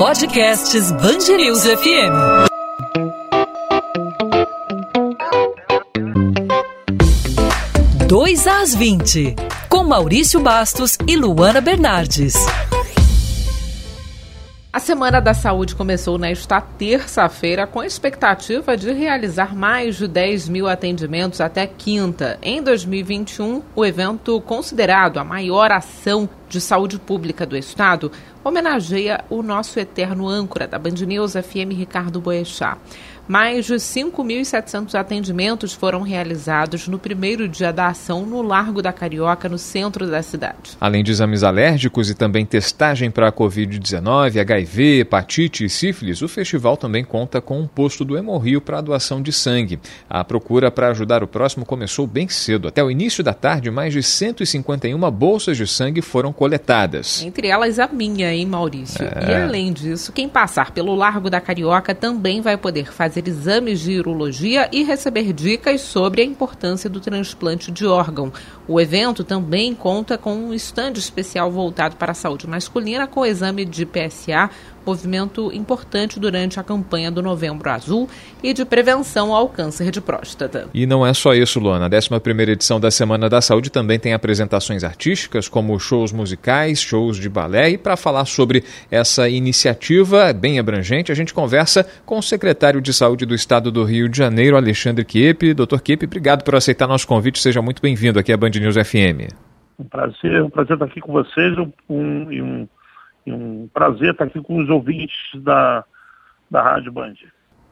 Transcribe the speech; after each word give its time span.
Podcasts 0.00 0.90
Bangerils 0.92 1.62
FM. 1.62 2.48
Dois 8.08 8.46
às 8.46 8.74
20, 8.74 9.36
com 9.68 9.84
Maurício 9.84 10.40
Bastos 10.40 10.96
e 11.06 11.16
Luana 11.16 11.60
Bernardes. 11.60 12.32
A 14.72 14.80
Semana 14.80 15.20
da 15.20 15.34
Saúde 15.34 15.74
começou 15.74 16.16
nesta 16.16 16.62
terça-feira 16.62 17.66
com 17.66 17.80
a 17.80 17.86
expectativa 17.86 18.78
de 18.78 18.92
realizar 18.92 19.54
mais 19.54 19.96
de 19.96 20.08
10 20.08 20.48
mil 20.48 20.66
atendimentos 20.66 21.42
até 21.42 21.66
quinta. 21.66 22.38
Em 22.40 22.62
2021, 22.62 23.62
o 23.76 23.84
evento, 23.84 24.40
considerado 24.40 25.18
a 25.18 25.24
maior 25.24 25.70
ação 25.70 26.26
de 26.50 26.60
saúde 26.60 26.98
pública 26.98 27.46
do 27.46 27.56
Estado, 27.56 28.10
homenageia 28.42 29.24
o 29.30 29.42
nosso 29.42 29.78
eterno 29.78 30.28
âncora 30.28 30.66
da 30.66 30.78
Band 30.78 31.06
News 31.06 31.32
FM, 31.32 31.72
Ricardo 31.72 32.20
Boechat. 32.20 32.76
Mais 33.30 33.66
de 33.66 33.74
5.700 33.74 34.92
atendimentos 34.96 35.72
foram 35.72 36.02
realizados 36.02 36.88
no 36.88 36.98
primeiro 36.98 37.46
dia 37.46 37.72
da 37.72 37.86
ação 37.86 38.26
no 38.26 38.42
Largo 38.42 38.82
da 38.82 38.92
Carioca, 38.92 39.48
no 39.48 39.56
centro 39.56 40.10
da 40.10 40.20
cidade. 40.20 40.76
Além 40.80 41.04
de 41.04 41.12
exames 41.12 41.44
alérgicos 41.44 42.10
e 42.10 42.14
também 42.16 42.44
testagem 42.44 43.08
para 43.08 43.28
a 43.28 43.32
Covid-19, 43.32 44.40
HIV, 44.40 45.00
hepatite 45.02 45.64
e 45.64 45.68
sífilis, 45.68 46.22
o 46.22 46.28
festival 46.28 46.76
também 46.76 47.04
conta 47.04 47.40
com 47.40 47.60
um 47.60 47.68
posto 47.68 48.04
do 48.04 48.18
Hemorrio 48.18 48.60
para 48.60 48.78
a 48.78 48.80
doação 48.80 49.22
de 49.22 49.32
sangue. 49.32 49.78
A 50.08 50.24
procura 50.24 50.68
para 50.68 50.88
ajudar 50.88 51.22
o 51.22 51.28
próximo 51.28 51.64
começou 51.64 52.08
bem 52.08 52.28
cedo. 52.28 52.66
Até 52.66 52.82
o 52.82 52.90
início 52.90 53.22
da 53.22 53.32
tarde, 53.32 53.70
mais 53.70 53.92
de 53.92 54.02
151 54.02 54.98
bolsas 55.08 55.56
de 55.56 55.68
sangue 55.68 56.02
foram 56.02 56.32
coletadas. 56.40 57.22
Entre 57.22 57.48
elas 57.48 57.78
a 57.78 57.86
minha, 57.86 58.32
hein, 58.32 58.46
Maurício? 58.46 59.04
É... 59.04 59.30
E 59.30 59.34
além 59.34 59.74
disso, 59.74 60.10
quem 60.10 60.26
passar 60.26 60.70
pelo 60.70 60.94
Largo 60.94 61.28
da 61.28 61.38
Carioca 61.38 61.94
também 61.94 62.40
vai 62.40 62.56
poder 62.56 62.90
fazer 62.90 63.10
fazer 63.10 63.28
exames 63.28 63.80
de 63.80 63.98
urologia 63.98 64.68
e 64.72 64.84
receber 64.84 65.32
dicas 65.32 65.80
sobre 65.80 66.22
a 66.22 66.24
importância 66.24 66.88
do 66.88 67.00
transplante 67.00 67.70
de 67.72 67.84
órgão. 67.84 68.32
O 68.70 68.80
evento 68.80 69.24
também 69.24 69.74
conta 69.74 70.16
com 70.16 70.32
um 70.32 70.54
estande 70.54 71.00
especial 71.00 71.50
voltado 71.50 71.96
para 71.96 72.12
a 72.12 72.14
saúde 72.14 72.46
masculina 72.46 73.04
com 73.04 73.26
exame 73.26 73.64
de 73.64 73.84
PSA, 73.84 74.48
movimento 74.86 75.52
importante 75.52 76.18
durante 76.18 76.58
a 76.58 76.62
campanha 76.62 77.10
do 77.10 77.20
Novembro 77.20 77.68
Azul 77.68 78.08
e 78.42 78.54
de 78.54 78.64
prevenção 78.64 79.34
ao 79.34 79.48
câncer 79.48 79.90
de 79.90 80.00
próstata. 80.00 80.68
E 80.72 80.86
não 80.86 81.04
é 81.04 81.12
só 81.12 81.34
isso, 81.34 81.60
Luana. 81.60 81.86
A 81.86 81.90
11ª 81.90 82.48
edição 82.48 82.80
da 82.80 82.90
Semana 82.90 83.28
da 83.28 83.40
Saúde 83.40 83.70
também 83.70 83.98
tem 83.98 84.14
apresentações 84.14 84.84
artísticas, 84.84 85.48
como 85.48 85.78
shows 85.78 86.12
musicais, 86.12 86.80
shows 86.80 87.18
de 87.18 87.28
balé. 87.28 87.70
E 87.70 87.78
para 87.78 87.96
falar 87.96 88.24
sobre 88.24 88.64
essa 88.90 89.28
iniciativa 89.28 90.32
bem 90.32 90.58
abrangente, 90.58 91.12
a 91.12 91.14
gente 91.14 91.34
conversa 91.34 91.84
com 92.06 92.18
o 92.18 92.22
secretário 92.22 92.80
de 92.80 92.92
Saúde 92.94 93.26
do 93.26 93.34
Estado 93.34 93.70
do 93.70 93.84
Rio 93.84 94.08
de 94.08 94.16
Janeiro, 94.16 94.56
Alexandre 94.56 95.04
Kiepe. 95.04 95.54
Doutor 95.54 95.80
Kiepe, 95.82 96.06
obrigado 96.06 96.44
por 96.44 96.54
aceitar 96.54 96.86
nosso 96.86 97.06
convite. 97.06 97.40
Seja 97.40 97.60
muito 97.60 97.82
bem-vindo 97.82 98.18
aqui 98.18 98.32
à 98.32 98.36
Band 98.36 98.59
News 98.60 98.76
FM. 98.76 99.32
Um 99.78 99.84
prazer, 99.84 100.42
um 100.42 100.50
prazer 100.50 100.74
estar 100.74 100.84
aqui 100.84 101.00
com 101.00 101.12
vocês 101.12 101.56
um, 101.88 102.30
e 102.30 102.42
um 102.42 102.68
um 103.26 103.68
prazer 103.68 104.12
estar 104.12 104.24
aqui 104.24 104.40
com 104.40 104.58
os 104.58 104.68
ouvintes 104.68 105.16
da, 105.36 105.84
da 106.50 106.62
Rádio 106.62 106.92
Band. 106.92 107.14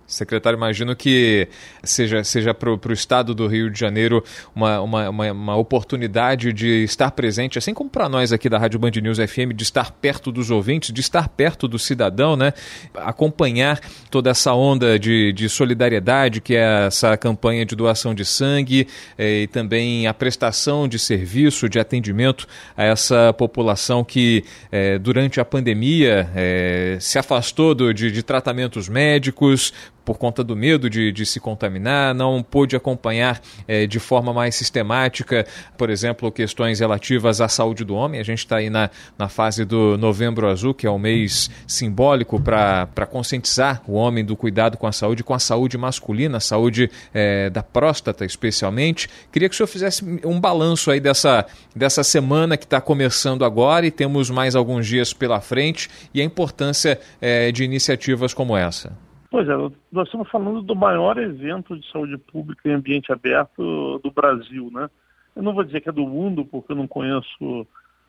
Secretário, 0.08 0.56
imagino 0.56 0.96
que 0.96 1.46
seja, 1.84 2.24
seja 2.24 2.54
para 2.54 2.70
o 2.70 2.92
estado 2.92 3.34
do 3.34 3.46
Rio 3.46 3.70
de 3.70 3.78
Janeiro 3.78 4.24
uma, 4.56 4.80
uma, 4.80 5.10
uma, 5.10 5.32
uma 5.32 5.56
oportunidade 5.56 6.50
de 6.50 6.82
estar 6.82 7.10
presente, 7.10 7.58
assim 7.58 7.74
como 7.74 7.90
para 7.90 8.08
nós 8.08 8.32
aqui 8.32 8.48
da 8.48 8.58
Rádio 8.58 8.80
Band 8.80 8.92
News 9.02 9.18
FM, 9.18 9.52
de 9.54 9.64
estar 9.64 9.92
perto 9.92 10.32
dos 10.32 10.50
ouvintes, 10.50 10.94
de 10.94 11.02
estar 11.02 11.28
perto 11.28 11.68
do 11.68 11.78
cidadão, 11.78 12.36
né? 12.36 12.54
acompanhar 12.94 13.78
toda 14.10 14.30
essa 14.30 14.54
onda 14.54 14.98
de, 14.98 15.30
de 15.34 15.46
solidariedade 15.46 16.40
que 16.40 16.56
é 16.56 16.86
essa 16.86 17.14
campanha 17.16 17.66
de 17.66 17.76
doação 17.76 18.14
de 18.14 18.24
sangue 18.24 18.88
eh, 19.18 19.42
e 19.42 19.46
também 19.46 20.06
a 20.06 20.14
prestação 20.14 20.88
de 20.88 20.98
serviço, 20.98 21.68
de 21.68 21.78
atendimento 21.78 22.46
a 22.74 22.84
essa 22.84 23.32
população 23.34 24.02
que 24.02 24.42
eh, 24.72 24.98
durante 24.98 25.38
a 25.38 25.44
pandemia 25.44 26.30
eh, 26.34 26.96
se 26.98 27.18
afastou 27.18 27.74
do, 27.74 27.92
de, 27.92 28.10
de 28.10 28.22
tratamentos 28.22 28.88
médicos, 28.88 29.72
por 30.08 30.16
conta 30.16 30.42
do 30.42 30.56
medo 30.56 30.88
de, 30.88 31.12
de 31.12 31.26
se 31.26 31.38
contaminar, 31.38 32.14
não 32.14 32.42
pôde 32.42 32.74
acompanhar 32.74 33.42
é, 33.66 33.86
de 33.86 33.98
forma 33.98 34.32
mais 34.32 34.54
sistemática, 34.54 35.46
por 35.76 35.90
exemplo, 35.90 36.32
questões 36.32 36.80
relativas 36.80 37.42
à 37.42 37.48
saúde 37.48 37.84
do 37.84 37.94
homem. 37.94 38.18
A 38.18 38.24
gente 38.24 38.38
está 38.38 38.56
aí 38.56 38.70
na, 38.70 38.88
na 39.18 39.28
fase 39.28 39.66
do 39.66 39.98
Novembro 39.98 40.48
Azul, 40.48 40.72
que 40.72 40.86
é 40.86 40.90
um 40.90 40.98
mês 40.98 41.50
simbólico 41.66 42.40
para 42.40 43.06
conscientizar 43.10 43.82
o 43.86 43.92
homem 43.92 44.24
do 44.24 44.34
cuidado 44.34 44.78
com 44.78 44.86
a 44.86 44.92
saúde, 44.92 45.22
com 45.22 45.34
a 45.34 45.38
saúde 45.38 45.76
masculina, 45.76 46.38
a 46.38 46.40
saúde 46.40 46.90
é, 47.12 47.50
da 47.50 47.62
próstata 47.62 48.24
especialmente. 48.24 49.10
Queria 49.30 49.46
que 49.46 49.54
o 49.54 49.58
senhor 49.58 49.66
fizesse 49.66 50.02
um 50.24 50.40
balanço 50.40 50.90
aí 50.90 51.00
dessa, 51.00 51.44
dessa 51.76 52.02
semana 52.02 52.56
que 52.56 52.64
está 52.64 52.80
começando 52.80 53.44
agora 53.44 53.86
e 53.86 53.90
temos 53.90 54.30
mais 54.30 54.56
alguns 54.56 54.86
dias 54.86 55.12
pela 55.12 55.42
frente 55.42 55.90
e 56.14 56.22
a 56.22 56.24
importância 56.24 56.98
é, 57.20 57.52
de 57.52 57.62
iniciativas 57.62 58.32
como 58.32 58.56
essa. 58.56 59.06
Pois 59.30 59.46
é, 59.46 59.52
nós 59.92 60.06
estamos 60.06 60.28
falando 60.30 60.62
do 60.62 60.74
maior 60.74 61.18
evento 61.18 61.78
de 61.78 61.90
saúde 61.90 62.16
pública 62.16 62.68
em 62.68 62.72
ambiente 62.72 63.12
aberto 63.12 63.98
do 63.98 64.10
Brasil, 64.10 64.70
né? 64.72 64.88
Eu 65.36 65.42
não 65.42 65.52
vou 65.52 65.64
dizer 65.64 65.82
que 65.82 65.88
é 65.88 65.92
do 65.92 66.06
mundo, 66.06 66.46
porque 66.46 66.72
eu 66.72 66.76
não 66.76 66.88
conheço 66.88 67.66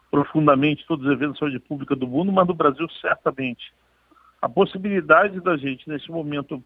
profundamente 0.10 0.86
todos 0.88 1.06
os 1.06 1.12
eventos 1.12 1.34
de 1.34 1.40
saúde 1.40 1.60
pública 1.60 1.96
do 1.96 2.08
mundo, 2.08 2.32
mas 2.32 2.48
do 2.48 2.54
Brasil 2.54 2.88
certamente. 3.02 3.74
A 4.42 4.48
possibilidade 4.48 5.42
da 5.42 5.58
gente, 5.58 5.88
nesse 5.90 6.10
momento 6.10 6.64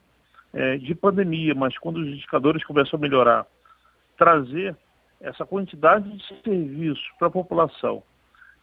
é, 0.53 0.77
de 0.77 0.93
pandemia, 0.93 1.55
mas 1.55 1.77
quando 1.79 1.97
os 1.97 2.07
indicadores 2.07 2.63
começam 2.63 2.97
a 2.97 3.01
melhorar, 3.01 3.47
trazer 4.17 4.77
essa 5.19 5.45
quantidade 5.45 6.09
de 6.09 6.41
serviços 6.43 7.03
para 7.17 7.27
a 7.27 7.31
população 7.31 8.03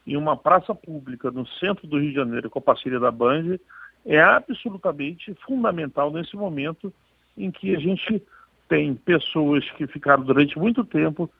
em 0.06 0.16
uma 0.16 0.36
praça 0.36 0.74
pública 0.74 1.30
no 1.30 1.46
centro 1.46 1.86
do 1.86 1.98
Rio 1.98 2.10
de 2.10 2.16
Janeiro, 2.16 2.48
com 2.48 2.60
a 2.60 2.62
parceria 2.62 3.00
da 3.00 3.10
Band, 3.10 3.58
é 4.04 4.20
absolutamente 4.20 5.34
fundamental 5.46 6.10
nesse 6.10 6.36
momento 6.36 6.92
em 7.36 7.50
que 7.50 7.74
a 7.74 7.78
gente 7.78 8.22
tem 8.68 8.94
pessoas 8.94 9.68
que 9.72 9.86
ficaram 9.86 10.22
durante 10.22 10.58
muito 10.58 10.84
tempo 10.84 11.30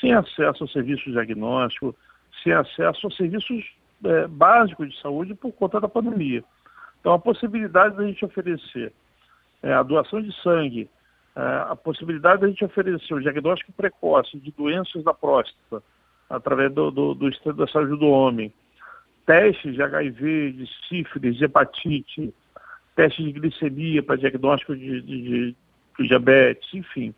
sem 0.00 0.12
acesso 0.12 0.64
a 0.64 0.68
serviços 0.68 1.04
de 1.04 1.12
diagnóstico, 1.12 1.94
sem 2.42 2.52
acesso 2.52 3.06
a 3.06 3.10
serviços 3.10 3.64
é, 4.04 4.26
básicos 4.26 4.90
de 4.90 5.00
saúde 5.00 5.34
por 5.34 5.52
conta 5.52 5.80
da 5.80 5.88
pandemia. 5.88 6.42
Então, 7.00 7.12
a 7.12 7.18
possibilidade 7.18 7.96
da 7.96 8.04
gente 8.04 8.24
oferecer 8.24 8.92
é, 9.62 9.72
a 9.72 9.82
doação 9.82 10.20
de 10.20 10.32
sangue, 10.42 10.88
é, 11.36 11.40
a 11.68 11.76
possibilidade 11.76 12.42
da 12.42 12.48
gente 12.48 12.64
oferecer 12.64 13.14
o 13.14 13.20
diagnóstico 13.20 13.72
precoce 13.72 14.38
de 14.38 14.50
doenças 14.52 15.02
da 15.04 15.14
próstata 15.14 15.82
através 16.28 16.72
do, 16.72 16.90
do, 16.90 17.14
do 17.14 17.28
Estado 17.28 17.56
da 17.56 17.66
Saúde 17.66 17.98
do 17.98 18.06
Homem, 18.06 18.52
testes 19.30 19.74
de 19.74 19.80
HIV, 19.80 20.52
de 20.54 20.68
sífilis, 20.88 21.36
de 21.36 21.44
hepatite, 21.44 22.34
testes 22.96 23.24
de 23.24 23.32
glicemia 23.32 24.02
para 24.02 24.16
diagnóstico 24.16 24.74
de, 24.74 25.00
de, 25.02 25.54
de 25.96 26.08
diabetes, 26.08 26.68
enfim, 26.74 27.14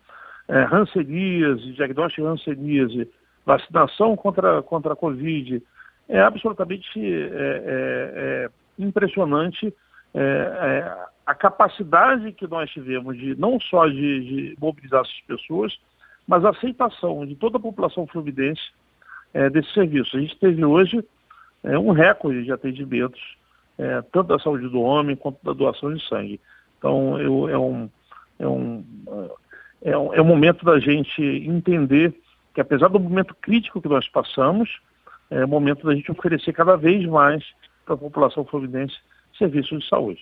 é, 0.47 0.61
ranceníase, 0.61 1.73
diagnóstico 1.73 2.21
de 2.21 2.27
ranceníase, 2.27 3.09
vacinação 3.43 4.15
contra, 4.15 4.61
contra 4.61 4.93
a 4.93 4.95
Covid, 4.95 5.59
é 6.07 6.21
absolutamente 6.21 6.87
é, 6.99 7.25
é, 7.25 7.63
é 7.65 8.49
impressionante 8.77 9.73
é, 10.13 10.19
é, 10.21 10.95
a 11.25 11.33
capacidade 11.33 12.31
que 12.33 12.45
nós 12.45 12.69
tivemos 12.69 13.17
de 13.17 13.35
não 13.39 13.59
só 13.59 13.87
de, 13.87 13.95
de, 13.95 14.57
mobilizar 14.61 15.01
essas 15.01 15.21
pessoas, 15.21 15.75
mas 16.27 16.45
a 16.45 16.51
aceitação 16.51 17.25
de 17.25 17.33
toda 17.33 17.57
a 17.57 17.61
população 17.61 18.05
fluminense 18.05 18.61
desse 19.51 19.73
serviço. 19.73 20.15
A 20.15 20.19
gente 20.19 20.37
teve 20.37 20.63
hoje 20.63 21.03
é 21.63 21.77
um 21.77 21.91
recorde 21.91 22.43
de 22.43 22.51
atendimentos, 22.51 23.21
é, 23.77 24.01
tanto 24.11 24.27
da 24.27 24.39
saúde 24.39 24.67
do 24.67 24.81
homem 24.81 25.15
quanto 25.15 25.37
da 25.43 25.53
doação 25.53 25.93
de 25.93 26.05
sangue. 26.07 26.39
Então, 26.77 27.19
eu, 27.19 27.49
é, 27.49 27.57
um, 27.57 27.89
é, 28.37 28.47
um, 28.47 28.85
é, 29.81 29.97
um, 29.97 30.13
é 30.13 30.21
um 30.21 30.25
momento 30.25 30.65
da 30.65 30.79
gente 30.79 31.21
entender 31.21 32.13
que, 32.53 32.61
apesar 32.61 32.89
do 32.89 32.99
momento 32.99 33.35
crítico 33.41 33.81
que 33.81 33.87
nós 33.87 34.07
passamos, 34.09 34.69
é 35.29 35.45
o 35.45 35.47
momento 35.47 35.87
da 35.87 35.95
gente 35.95 36.11
oferecer 36.11 36.53
cada 36.53 36.75
vez 36.75 37.05
mais 37.05 37.43
para 37.85 37.95
a 37.95 37.97
população 37.97 38.45
fluminense 38.45 38.95
serviços 39.37 39.83
de 39.83 39.89
saúde. 39.89 40.21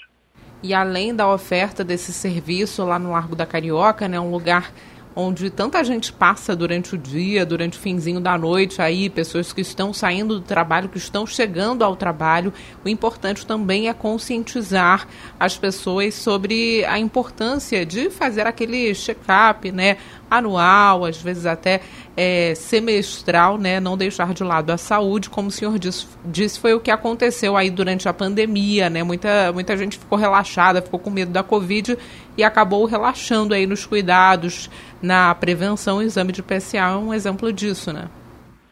E 0.64 0.74
além 0.74 1.16
da 1.16 1.28
oferta 1.28 1.84
desse 1.84 2.14
serviço 2.14 2.86
lá 2.86 3.00
no 3.00 3.12
Largo 3.12 3.36
da 3.36 3.46
Carioca, 3.46 4.08
né, 4.08 4.20
um 4.20 4.32
lugar 4.32 4.72
onde 5.16 5.50
tanta 5.50 5.84
gente 5.84 6.12
passa 6.12 6.56
durante 6.56 6.96
o 6.96 6.98
dia, 6.98 7.46
durante 7.46 7.78
o 7.78 7.82
finzinho 7.82 8.20
da 8.20 8.38
noite 8.38 8.82
aí, 8.82 9.10
pessoas 9.10 9.52
que 9.52 9.62
estão 9.62 9.94
saindo 9.94 10.40
do 10.40 10.46
trabalho, 10.46 10.90
que 10.90 10.98
estão 10.98 11.26
chegando 11.26 11.84
ao 11.84 11.96
trabalho. 11.96 12.54
O 12.84 12.90
importante 12.90 13.46
também 13.46 13.90
é 13.90 13.94
conscientizar 13.94 15.08
as 15.40 15.58
pessoas 15.58 16.14
sobre 16.16 16.86
a 16.86 16.98
importância 16.98 17.86
de 17.86 18.10
fazer 18.10 18.48
aquele 18.48 18.94
check-up, 18.94 19.72
né? 19.72 19.98
Anual, 20.32 21.04
às 21.04 21.22
vezes 21.22 21.46
até 21.46 21.82
é, 22.16 22.56
semestral, 22.56 23.58
né? 23.58 23.82
Não 23.82 23.98
deixar 23.98 24.34
de 24.34 24.44
lado 24.44 24.72
a 24.72 24.78
saúde, 24.78 25.30
como 25.30 25.50
o 25.50 25.52
senhor 25.52 25.78
disse, 25.78 26.08
disse, 26.26 26.58
foi 26.58 26.74
o 26.74 26.80
que 26.80 26.90
aconteceu 26.90 27.58
aí 27.58 27.70
durante 27.70 28.08
a 28.08 28.14
pandemia, 28.14 28.90
né? 28.90 29.04
Muita, 29.04 29.52
muita 29.52 29.76
gente 29.76 30.00
ficou 30.00 30.18
relaxada, 30.18 30.82
ficou 30.82 31.00
com 31.00 31.10
medo 31.10 31.34
da 31.34 31.44
Covid 31.44 31.98
e 32.38 32.44
acabou 32.44 32.86
relaxando 32.86 33.54
aí 33.54 33.68
nos 33.68 33.86
cuidados, 33.86 34.70
na 35.02 35.36
prevenção. 35.36 35.98
O 35.98 36.02
exame 36.02 36.32
de 36.32 36.42
PSA 36.42 36.78
é 36.78 36.96
um 36.96 37.14
exemplo 37.14 37.52
disso, 37.52 37.92
né? 37.92 38.10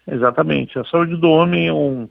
Exatamente. 0.08 0.80
A 0.80 0.86
saúde 0.86 1.18
do 1.18 1.30
homem 1.30 1.68
é 1.68 1.74
um, 1.74 2.10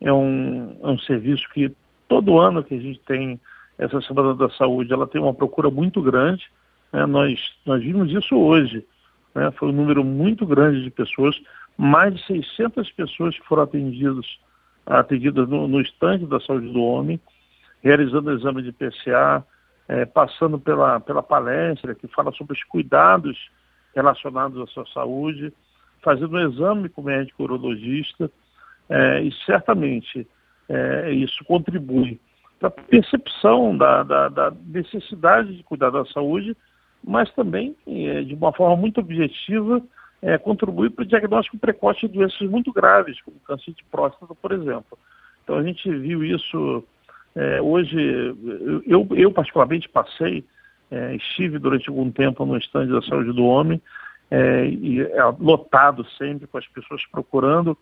é 0.00 0.12
um, 0.12 0.76
é 0.82 0.88
um 0.88 0.98
serviço 1.00 1.44
que 1.52 1.70
todo 2.08 2.38
ano 2.38 2.64
que 2.64 2.74
a 2.74 2.80
gente 2.80 3.00
tem 3.06 3.38
essa 3.78 4.00
Semana 4.00 4.34
da 4.34 4.50
Saúde, 4.50 4.92
ela 4.92 5.06
tem 5.06 5.20
uma 5.20 5.32
procura 5.32 5.70
muito 5.70 6.02
grande. 6.02 6.42
Né? 6.92 7.06
Nós, 7.06 7.40
nós 7.64 7.82
vimos 7.82 8.10
isso 8.12 8.36
hoje. 8.36 8.84
Né? 9.34 9.50
Foi 9.52 9.68
um 9.68 9.72
número 9.72 10.04
muito 10.04 10.46
grande 10.46 10.82
de 10.82 10.90
pessoas, 10.90 11.40
mais 11.76 12.14
de 12.14 12.26
600 12.26 12.90
pessoas 12.92 13.38
que 13.38 13.46
foram 13.46 13.62
atendidas, 13.62 14.26
atendidas 14.86 15.48
no, 15.48 15.68
no 15.68 15.80
estande 15.80 16.26
da 16.26 16.40
saúde 16.40 16.68
do 16.72 16.82
homem, 16.82 17.20
realizando 17.82 18.30
o 18.30 18.34
exame 18.34 18.62
de 18.62 18.72
PCA, 18.72 19.44
é, 19.88 20.04
passando 20.04 20.58
pela, 20.58 21.00
pela 21.00 21.22
palestra 21.22 21.94
que 21.94 22.06
fala 22.08 22.32
sobre 22.32 22.54
os 22.54 22.64
cuidados 22.64 23.50
relacionados 23.94 24.60
à 24.60 24.66
sua 24.66 24.86
saúde, 24.92 25.52
fazendo 26.02 26.36
um 26.36 26.48
exame 26.48 26.88
com 26.88 27.00
o 27.00 27.04
médico 27.04 27.42
urologista, 27.42 28.30
é, 28.88 29.22
e 29.22 29.32
certamente 29.44 30.26
é, 30.68 31.10
isso 31.12 31.44
contribui 31.44 32.20
para 32.58 32.68
a 32.68 32.72
percepção 32.72 33.76
da, 33.76 34.02
da, 34.02 34.28
da, 34.28 34.52
necessidade 34.66 35.56
de 35.56 35.62
cuidar 35.62 35.90
da 35.90 36.04
saúde, 36.06 36.56
mas 37.04 37.30
também, 37.32 37.74
é, 37.86 38.22
de 38.22 38.34
uma 38.34 38.52
forma 38.52 38.76
muito 38.76 39.00
objetiva, 39.00 39.82
é, 40.20 40.36
contribui 40.36 40.90
para 40.90 41.02
o 41.02 41.06
diagnóstico 41.06 41.58
precoce 41.58 42.00
de 42.00 42.08
doenças 42.08 42.48
muito 42.48 42.72
graves, 42.72 43.20
como 43.22 43.38
câncer 43.40 43.72
de 43.72 43.84
próstata, 43.84 44.34
por 44.34 44.52
exemplo. 44.52 44.98
Então 45.44 45.56
a 45.56 45.62
gente 45.62 45.88
viu 45.90 46.24
isso 46.24 46.84
é, 47.34 47.60
hoje, 47.62 47.96
eu, 48.86 49.06
eu, 49.12 49.30
particularmente 49.30 49.88
passei, 49.88 50.44
é, 50.90 51.14
estive 51.14 51.58
durante 51.58 51.88
algum 51.88 52.10
tempo 52.10 52.44
no 52.44 52.56
estande 52.56 52.90
da 52.90 53.02
saúde 53.02 53.32
do 53.32 53.44
homem, 53.44 53.80
é, 54.30 54.66
e 54.66 55.00
é 55.00 55.24
lotado 55.38 56.04
sempre 56.16 56.46
com 56.46 56.58
as 56.58 56.66
pessoas 56.66 57.00
procurando 57.06 57.78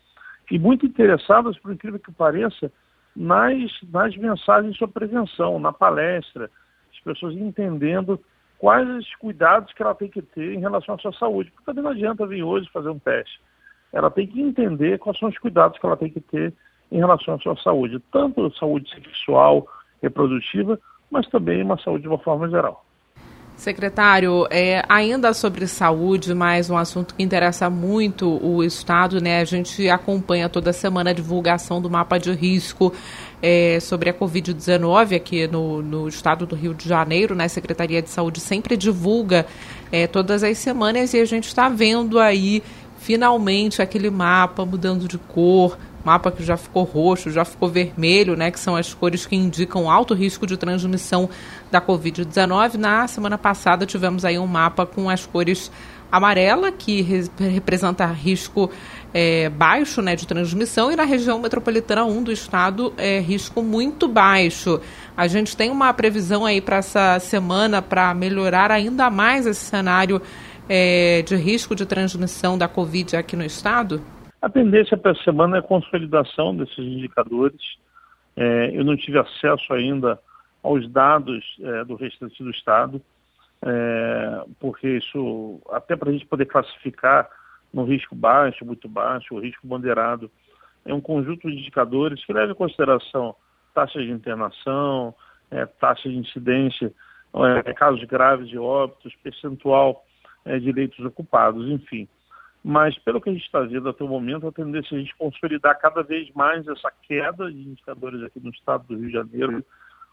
e 0.50 0.58
muito 0.58 0.86
interessadas, 0.86 1.58
por 1.58 1.72
incrível 1.72 1.98
que 1.98 2.12
pareça, 2.12 2.70
nas, 3.14 3.70
nas 3.90 4.16
mensagens 4.16 4.76
sobre 4.76 4.92
prevenção, 4.92 5.58
na 5.58 5.72
palestra, 5.72 6.50
as 6.92 7.00
pessoas 7.00 7.34
entendendo 7.34 8.20
quais 8.58 8.88
os 8.88 9.14
cuidados 9.16 9.72
que 9.72 9.82
ela 9.82 9.94
tem 9.94 10.08
que 10.08 10.22
ter 10.22 10.54
em 10.54 10.60
relação 10.60 10.94
à 10.94 10.98
sua 10.98 11.12
saúde. 11.12 11.50
Porque 11.50 11.66
também 11.66 11.84
não 11.84 11.90
adianta 11.90 12.26
vir 12.26 12.42
hoje 12.42 12.68
fazer 12.72 12.88
um 12.88 12.98
teste. 12.98 13.40
Ela 13.92 14.10
tem 14.10 14.26
que 14.26 14.40
entender 14.40 14.98
quais 14.98 15.18
são 15.18 15.28
os 15.28 15.38
cuidados 15.38 15.78
que 15.78 15.86
ela 15.86 15.96
tem 15.96 16.10
que 16.10 16.20
ter 16.20 16.52
em 16.90 16.98
relação 16.98 17.34
à 17.34 17.38
sua 17.38 17.56
saúde, 17.56 18.00
tanto 18.12 18.54
saúde 18.56 18.88
sexual, 18.90 19.66
reprodutiva, 20.02 20.78
mas 21.10 21.26
também 21.28 21.62
uma 21.62 21.78
saúde 21.78 22.02
de 22.02 22.08
uma 22.08 22.18
forma 22.18 22.48
geral. 22.48 22.84
Secretário, 23.56 24.46
é, 24.50 24.82
ainda 24.86 25.32
sobre 25.32 25.66
saúde, 25.66 26.34
mais 26.34 26.68
um 26.68 26.76
assunto 26.76 27.14
que 27.14 27.22
interessa 27.22 27.70
muito 27.70 28.38
o 28.44 28.62
Estado, 28.62 29.18
né? 29.18 29.40
A 29.40 29.46
gente 29.46 29.88
acompanha 29.88 30.46
toda 30.46 30.74
semana 30.74 31.08
a 31.08 31.14
divulgação 31.14 31.80
do 31.80 31.88
mapa 31.88 32.18
de 32.18 32.30
risco 32.32 32.92
é, 33.42 33.78
sobre 33.80 34.10
a 34.10 34.14
Covid-19 34.14 35.16
aqui 35.16 35.46
no, 35.46 35.82
no 35.82 36.08
estado 36.08 36.46
do 36.46 36.56
Rio 36.56 36.74
de 36.74 36.88
Janeiro, 36.88 37.34
né? 37.34 37.44
A 37.44 37.48
Secretaria 37.48 38.00
de 38.00 38.10
Saúde 38.10 38.40
sempre 38.40 38.76
divulga 38.76 39.46
é, 39.92 40.06
todas 40.06 40.42
as 40.42 40.58
semanas 40.58 41.12
e 41.14 41.20
a 41.20 41.24
gente 41.24 41.46
está 41.46 41.68
vendo 41.68 42.18
aí 42.18 42.62
finalmente 42.98 43.82
aquele 43.82 44.10
mapa 44.10 44.64
mudando 44.64 45.06
de 45.06 45.18
cor, 45.18 45.78
mapa 46.04 46.30
que 46.30 46.42
já 46.42 46.56
ficou 46.56 46.84
roxo, 46.84 47.30
já 47.30 47.44
ficou 47.44 47.68
vermelho, 47.68 48.36
né, 48.36 48.50
que 48.50 48.58
são 48.58 48.74
as 48.74 48.94
cores 48.94 49.26
que 49.26 49.36
indicam 49.36 49.90
alto 49.90 50.14
risco 50.14 50.46
de 50.46 50.56
transmissão 50.56 51.28
da 51.70 51.80
Covid-19. 51.80 52.74
Na 52.74 53.06
semana 53.06 53.36
passada 53.36 53.84
tivemos 53.84 54.24
aí 54.24 54.38
um 54.38 54.46
mapa 54.46 54.86
com 54.86 55.10
as 55.10 55.26
cores 55.26 55.70
amarela, 56.10 56.70
que 56.70 57.02
re 57.02 57.28
representa 57.38 58.06
risco 58.06 58.70
é, 59.18 59.48
baixo 59.48 60.02
né, 60.02 60.14
de 60.14 60.26
transmissão, 60.26 60.92
e 60.92 60.96
na 60.96 61.04
região 61.04 61.40
metropolitana 61.40 62.04
1 62.04 62.22
do 62.22 62.30
estado, 62.30 62.92
é, 62.98 63.18
risco 63.18 63.62
muito 63.62 64.06
baixo. 64.06 64.78
A 65.16 65.26
gente 65.26 65.56
tem 65.56 65.70
uma 65.70 65.90
previsão 65.94 66.44
aí 66.44 66.60
para 66.60 66.76
essa 66.76 67.18
semana 67.18 67.80
para 67.80 68.12
melhorar 68.12 68.70
ainda 68.70 69.08
mais 69.08 69.46
esse 69.46 69.64
cenário 69.64 70.20
é, 70.68 71.22
de 71.22 71.34
risco 71.34 71.74
de 71.74 71.86
transmissão 71.86 72.58
da 72.58 72.68
Covid 72.68 73.16
aqui 73.16 73.36
no 73.36 73.44
estado? 73.44 74.02
A 74.42 74.50
tendência 74.50 74.98
para 74.98 75.12
essa 75.12 75.22
semana 75.22 75.56
é 75.56 75.60
a 75.60 75.62
consolidação 75.62 76.54
desses 76.54 76.76
indicadores. 76.76 77.78
É, 78.36 78.70
eu 78.74 78.84
não 78.84 78.98
tive 78.98 79.18
acesso 79.18 79.72
ainda 79.72 80.20
aos 80.62 80.86
dados 80.90 81.42
é, 81.62 81.84
do 81.84 81.94
restante 81.94 82.42
do 82.42 82.50
Estado, 82.50 83.00
é, 83.64 84.42
porque 84.60 84.98
isso, 84.98 85.58
até 85.70 85.96
para 85.96 86.10
a 86.10 86.12
gente 86.12 86.26
poder 86.26 86.44
classificar 86.44 87.30
no 87.72 87.84
risco 87.84 88.14
baixo, 88.14 88.64
muito 88.64 88.88
baixo, 88.88 89.34
o 89.34 89.40
risco 89.40 89.66
bandeirado, 89.66 90.30
é 90.84 90.94
um 90.94 91.00
conjunto 91.00 91.48
de 91.50 91.56
indicadores 91.56 92.24
que 92.24 92.32
leva 92.32 92.52
em 92.52 92.56
consideração 92.56 93.34
taxas 93.74 94.04
de 94.04 94.10
internação, 94.10 95.14
é, 95.50 95.66
taxa 95.66 96.08
de 96.08 96.16
incidência, 96.16 96.92
é, 97.66 97.72
casos 97.74 98.02
graves 98.04 98.48
de 98.48 98.58
óbitos, 98.58 99.14
percentual 99.22 100.04
é, 100.44 100.58
de 100.58 100.72
leitos 100.72 101.04
ocupados, 101.04 101.68
enfim. 101.68 102.08
Mas 102.64 102.98
pelo 102.98 103.20
que 103.20 103.30
a 103.30 103.32
gente 103.32 103.44
está 103.44 103.60
vendo 103.60 103.88
até 103.88 104.02
o 104.02 104.08
momento, 104.08 104.48
a 104.48 104.52
tendência 104.52 104.94
é 104.94 104.96
a 104.96 105.00
gente 105.00 105.14
consolidar 105.16 105.78
cada 105.78 106.02
vez 106.02 106.30
mais 106.34 106.66
essa 106.66 106.90
queda 107.02 107.50
de 107.50 107.58
indicadores 107.58 108.22
aqui 108.22 108.40
no 108.40 108.50
estado 108.50 108.86
do 108.88 108.96
Rio 108.96 109.06
de 109.06 109.12
Janeiro. 109.12 109.64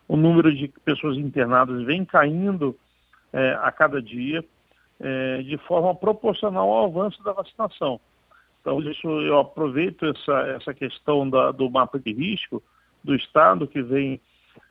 O 0.07 0.17
número 0.17 0.53
de 0.53 0.67
pessoas 0.83 1.17
internadas 1.17 1.83
vem 1.83 2.03
caindo 2.03 2.77
é, 3.31 3.57
a 3.61 3.71
cada 3.71 4.01
dia, 4.01 4.43
é, 4.99 5.41
de 5.41 5.57
forma 5.59 5.93
proporcional 5.95 6.69
ao 6.69 6.85
avanço 6.85 7.21
da 7.23 7.33
vacinação. 7.33 7.99
Então, 8.61 8.79
isso 8.81 9.07
eu 9.07 9.39
aproveito 9.39 10.05
essa, 10.05 10.39
essa 10.55 10.73
questão 10.73 11.29
da, 11.29 11.51
do 11.51 11.69
mapa 11.69 11.99
de 11.99 12.13
risco 12.13 12.63
do 13.03 13.13
Estado, 13.13 13.67
que 13.67 13.81
vem 13.81 14.21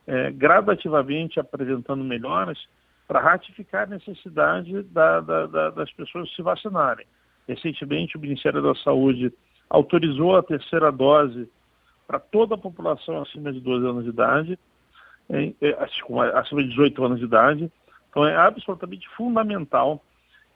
é, 0.06 0.30
gradativamente 0.30 1.38
apresentando 1.38 2.02
melhoras, 2.02 2.58
para 3.06 3.20
ratificar 3.20 3.82
a 3.82 3.94
necessidade 3.94 4.82
da, 4.84 5.20
da, 5.20 5.70
das 5.70 5.92
pessoas 5.92 6.34
se 6.34 6.40
vacinarem. 6.40 7.06
Recentemente, 7.46 8.16
o 8.16 8.20
Ministério 8.20 8.62
da 8.62 8.74
Saúde 8.76 9.30
autorizou 9.68 10.36
a 10.36 10.42
terceira 10.42 10.90
dose 10.90 11.46
para 12.06 12.18
toda 12.18 12.54
a 12.54 12.58
população 12.58 13.20
acima 13.20 13.52
de 13.52 13.60
12 13.60 13.86
anos 13.86 14.04
de 14.04 14.10
idade, 14.10 14.58
acima 16.34 16.62
de 16.62 16.68
18 16.70 17.04
anos 17.04 17.18
de 17.18 17.24
idade. 17.26 17.72
Então, 18.08 18.26
é 18.26 18.36
absolutamente 18.36 19.06
fundamental 19.10 20.02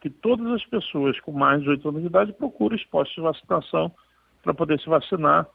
que 0.01 0.11
todas 0.11 0.47
as 0.53 0.65
pessoas 0.67 1.19
com 1.21 1.33
mais 1.33 1.59
de 1.61 1.65
18 1.67 1.89
anos 1.89 2.01
de 2.03 2.07
idade 2.09 2.33
procurem 2.33 2.77
os 2.77 2.85
postos 2.85 3.15
de 3.15 3.23
vacinação 3.23 3.93
para 4.43 4.55
poder 4.55 4.79
se 4.81 4.89
vacinar, 4.89 5.47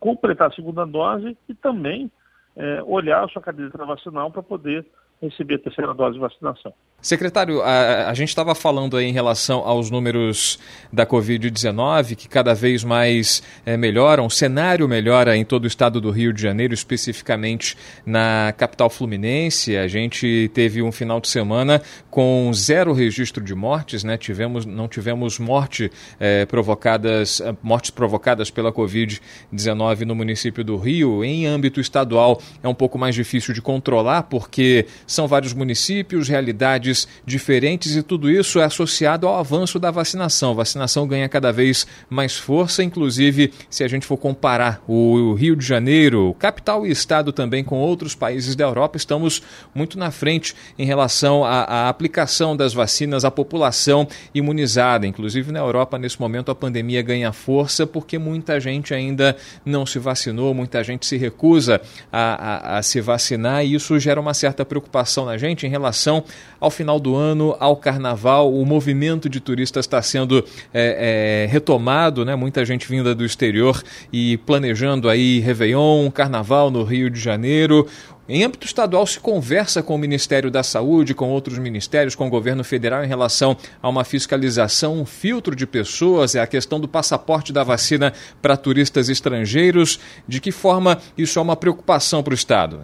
completar 0.00 0.48
a 0.48 0.54
segunda 0.54 0.84
dose 0.84 1.36
e 1.48 1.54
também 1.54 2.10
é, 2.56 2.82
olhar 2.82 3.24
a 3.24 3.28
sua 3.28 3.42
caderneta 3.42 3.84
vacinal 3.84 4.30
para 4.30 4.42
poder 4.42 4.86
receber 5.20 5.54
a 5.54 5.58
terceira 5.60 5.94
dose 5.94 6.14
de 6.14 6.20
vacinação. 6.20 6.74
Secretário, 7.02 7.60
a, 7.62 8.10
a 8.10 8.14
gente 8.14 8.28
estava 8.28 8.54
falando 8.54 8.96
aí 8.96 9.06
em 9.06 9.12
relação 9.12 9.58
aos 9.66 9.90
números 9.90 10.56
da 10.92 11.04
Covid-19, 11.04 12.14
que 12.14 12.28
cada 12.28 12.54
vez 12.54 12.84
mais 12.84 13.42
é, 13.66 13.76
melhoram, 13.76 14.24
o 14.24 14.30
cenário 14.30 14.86
melhora 14.86 15.36
em 15.36 15.44
todo 15.44 15.64
o 15.64 15.66
estado 15.66 16.00
do 16.00 16.12
Rio 16.12 16.32
de 16.32 16.40
Janeiro, 16.40 16.72
especificamente 16.72 17.76
na 18.06 18.54
capital 18.56 18.88
fluminense. 18.88 19.76
A 19.76 19.88
gente 19.88 20.48
teve 20.54 20.80
um 20.80 20.92
final 20.92 21.20
de 21.20 21.26
semana 21.26 21.82
com 22.08 22.52
zero 22.54 22.92
registro 22.92 23.42
de 23.42 23.52
mortes, 23.52 24.04
né? 24.04 24.16
Tivemos, 24.16 24.64
não 24.64 24.86
tivemos 24.86 25.40
morte, 25.40 25.90
é, 26.20 26.46
provocadas, 26.46 27.42
mortes 27.60 27.90
provocadas 27.90 28.48
pela 28.48 28.72
Covid-19 28.72 30.02
no 30.02 30.14
município 30.14 30.62
do 30.62 30.76
Rio. 30.76 31.24
Em 31.24 31.46
âmbito 31.46 31.80
estadual 31.80 32.40
é 32.62 32.68
um 32.68 32.74
pouco 32.74 32.96
mais 32.96 33.16
difícil 33.16 33.52
de 33.52 33.60
controlar, 33.60 34.22
porque 34.24 34.86
são 35.04 35.26
vários 35.26 35.52
municípios, 35.52 36.28
realidades 36.28 36.91
diferentes 37.24 37.96
e 37.96 38.02
tudo 38.02 38.30
isso 38.30 38.60
é 38.60 38.64
associado 38.64 39.26
ao 39.26 39.38
avanço 39.38 39.78
da 39.78 39.90
vacinação. 39.90 40.50
A 40.50 40.54
vacinação 40.54 41.06
ganha 41.06 41.28
cada 41.28 41.52
vez 41.52 41.86
mais 42.08 42.36
força, 42.36 42.82
inclusive 42.82 43.52
se 43.68 43.84
a 43.84 43.88
gente 43.88 44.06
for 44.06 44.16
comparar 44.16 44.82
o 44.86 45.34
Rio 45.34 45.56
de 45.56 45.66
Janeiro, 45.66 46.34
capital 46.38 46.86
e 46.86 46.90
estado 46.90 47.32
também 47.32 47.64
com 47.64 47.78
outros 47.78 48.14
países 48.14 48.54
da 48.56 48.64
Europa, 48.64 48.96
estamos 48.96 49.42
muito 49.74 49.98
na 49.98 50.10
frente 50.10 50.54
em 50.78 50.84
relação 50.84 51.44
à, 51.44 51.62
à 51.62 51.88
aplicação 51.88 52.56
das 52.56 52.72
vacinas 52.74 53.24
à 53.24 53.30
população 53.30 54.06
imunizada. 54.34 55.06
Inclusive 55.06 55.52
na 55.52 55.60
Europa, 55.60 55.98
nesse 55.98 56.20
momento, 56.20 56.50
a 56.50 56.54
pandemia 56.54 57.02
ganha 57.02 57.32
força 57.32 57.86
porque 57.86 58.18
muita 58.18 58.60
gente 58.60 58.94
ainda 58.94 59.36
não 59.64 59.86
se 59.86 59.98
vacinou, 59.98 60.54
muita 60.54 60.82
gente 60.82 61.06
se 61.06 61.16
recusa 61.16 61.80
a, 62.12 62.74
a, 62.74 62.78
a 62.78 62.82
se 62.82 63.00
vacinar 63.00 63.64
e 63.64 63.74
isso 63.74 63.98
gera 63.98 64.20
uma 64.20 64.34
certa 64.34 64.64
preocupação 64.64 65.24
na 65.24 65.36
gente 65.36 65.66
em 65.66 65.70
relação 65.70 66.24
ao 66.60 66.70
final 66.70 66.81
do 66.82 67.14
ano, 67.14 67.56
ao 67.58 67.76
carnaval, 67.76 68.52
o 68.52 68.64
movimento 68.66 69.28
de 69.28 69.40
turistas 69.40 69.86
está 69.86 70.02
sendo 70.02 70.44
é, 70.72 71.44
é, 71.44 71.52
retomado, 71.52 72.24
né? 72.24 72.34
Muita 72.34 72.64
gente 72.64 72.88
vinda 72.88 73.14
do 73.14 73.24
exterior 73.24 73.82
e 74.12 74.36
planejando 74.38 75.08
aí 75.08 75.38
Réveillon, 75.40 76.10
carnaval 76.10 76.70
no 76.70 76.82
Rio 76.82 77.08
de 77.08 77.20
Janeiro. 77.20 77.86
Em 78.28 78.44
âmbito 78.44 78.66
estadual, 78.66 79.06
se 79.06 79.18
conversa 79.18 79.82
com 79.82 79.94
o 79.94 79.98
Ministério 79.98 80.50
da 80.50 80.62
Saúde, 80.62 81.12
com 81.12 81.28
outros 81.28 81.58
ministérios, 81.58 82.14
com 82.14 82.26
o 82.26 82.30
governo 82.30 82.62
federal 82.62 83.04
em 83.04 83.08
relação 83.08 83.56
a 83.82 83.88
uma 83.88 84.04
fiscalização, 84.04 85.00
um 85.00 85.04
filtro 85.04 85.56
de 85.56 85.66
pessoas, 85.66 86.34
é 86.34 86.40
a 86.40 86.46
questão 86.46 86.78
do 86.78 86.86
passaporte 86.86 87.52
da 87.52 87.64
vacina 87.64 88.12
para 88.40 88.56
turistas 88.56 89.08
estrangeiros. 89.08 89.98
De 90.26 90.40
que 90.40 90.52
forma 90.52 90.98
isso 91.18 91.38
é 91.38 91.42
uma 91.42 91.56
preocupação 91.56 92.22
para 92.22 92.32
o 92.32 92.34
Estado? 92.34 92.82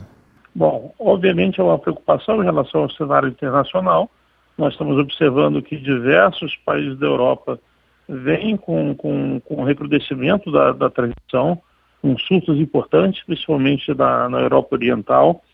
Bom, 0.58 0.92
obviamente 0.98 1.60
é 1.60 1.62
uma 1.62 1.78
preocupação 1.78 2.42
em 2.42 2.44
relação 2.44 2.82
ao 2.82 2.90
cenário 2.90 3.28
internacional. 3.28 4.10
Nós 4.58 4.72
estamos 4.72 4.98
observando 4.98 5.62
que 5.62 5.76
diversos 5.76 6.56
países 6.66 6.98
da 6.98 7.06
Europa 7.06 7.60
vêm 8.08 8.56
com, 8.56 8.92
com, 8.96 9.38
com 9.38 9.62
recrudescimento 9.62 10.50
da, 10.50 10.72
da 10.72 10.90
transmissão 10.90 11.62
com 12.02 12.18
surtos 12.18 12.58
importantes, 12.58 13.22
principalmente 13.24 13.94
na, 13.94 14.28
na 14.28 14.40
Europa 14.40 14.74
Oriental. 14.74 15.44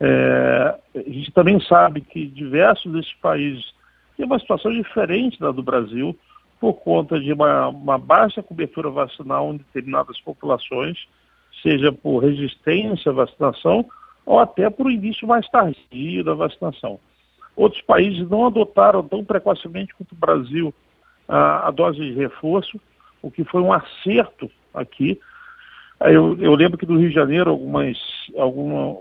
É, 0.00 0.74
a 0.94 1.00
gente 1.00 1.30
também 1.32 1.60
sabe 1.60 2.00
que 2.00 2.26
diversos 2.26 2.90
desses 2.90 3.12
países 3.20 3.74
têm 4.16 4.24
uma 4.24 4.38
situação 4.38 4.72
diferente 4.72 5.38
da 5.38 5.50
do 5.50 5.62
Brasil, 5.62 6.18
por 6.58 6.72
conta 6.76 7.20
de 7.20 7.30
uma, 7.30 7.68
uma 7.68 7.98
baixa 7.98 8.42
cobertura 8.42 8.88
vacinal 8.88 9.52
em 9.52 9.58
determinadas 9.58 10.18
populações, 10.22 10.96
seja 11.62 11.92
por 11.92 12.20
resistência 12.20 13.12
à 13.12 13.14
vacinação 13.14 13.84
ou 14.26 14.38
até 14.40 14.68
por 14.68 14.90
início 14.90 15.26
mais 15.26 15.48
tardio 15.48 16.24
da 16.24 16.34
vacinação. 16.34 17.00
Outros 17.54 17.80
países 17.80 18.28
não 18.28 18.46
adotaram 18.46 19.02
tão 19.06 19.24
precocemente 19.24 19.94
quanto 19.94 20.12
o 20.12 20.16
Brasil 20.16 20.74
a, 21.26 21.68
a 21.68 21.70
dose 21.70 21.98
de 21.98 22.12
reforço, 22.12 22.78
o 23.22 23.30
que 23.30 23.44
foi 23.44 23.62
um 23.62 23.72
acerto 23.72 24.50
aqui, 24.74 25.18
eu, 26.00 26.36
eu, 26.38 26.54
lembro 26.54 26.76
que 26.76 26.84
no 26.84 26.98
Rio 26.98 27.08
de 27.08 27.14
Janeiro, 27.14 27.50
algumas, 27.50 27.96
alguma, 28.36 28.98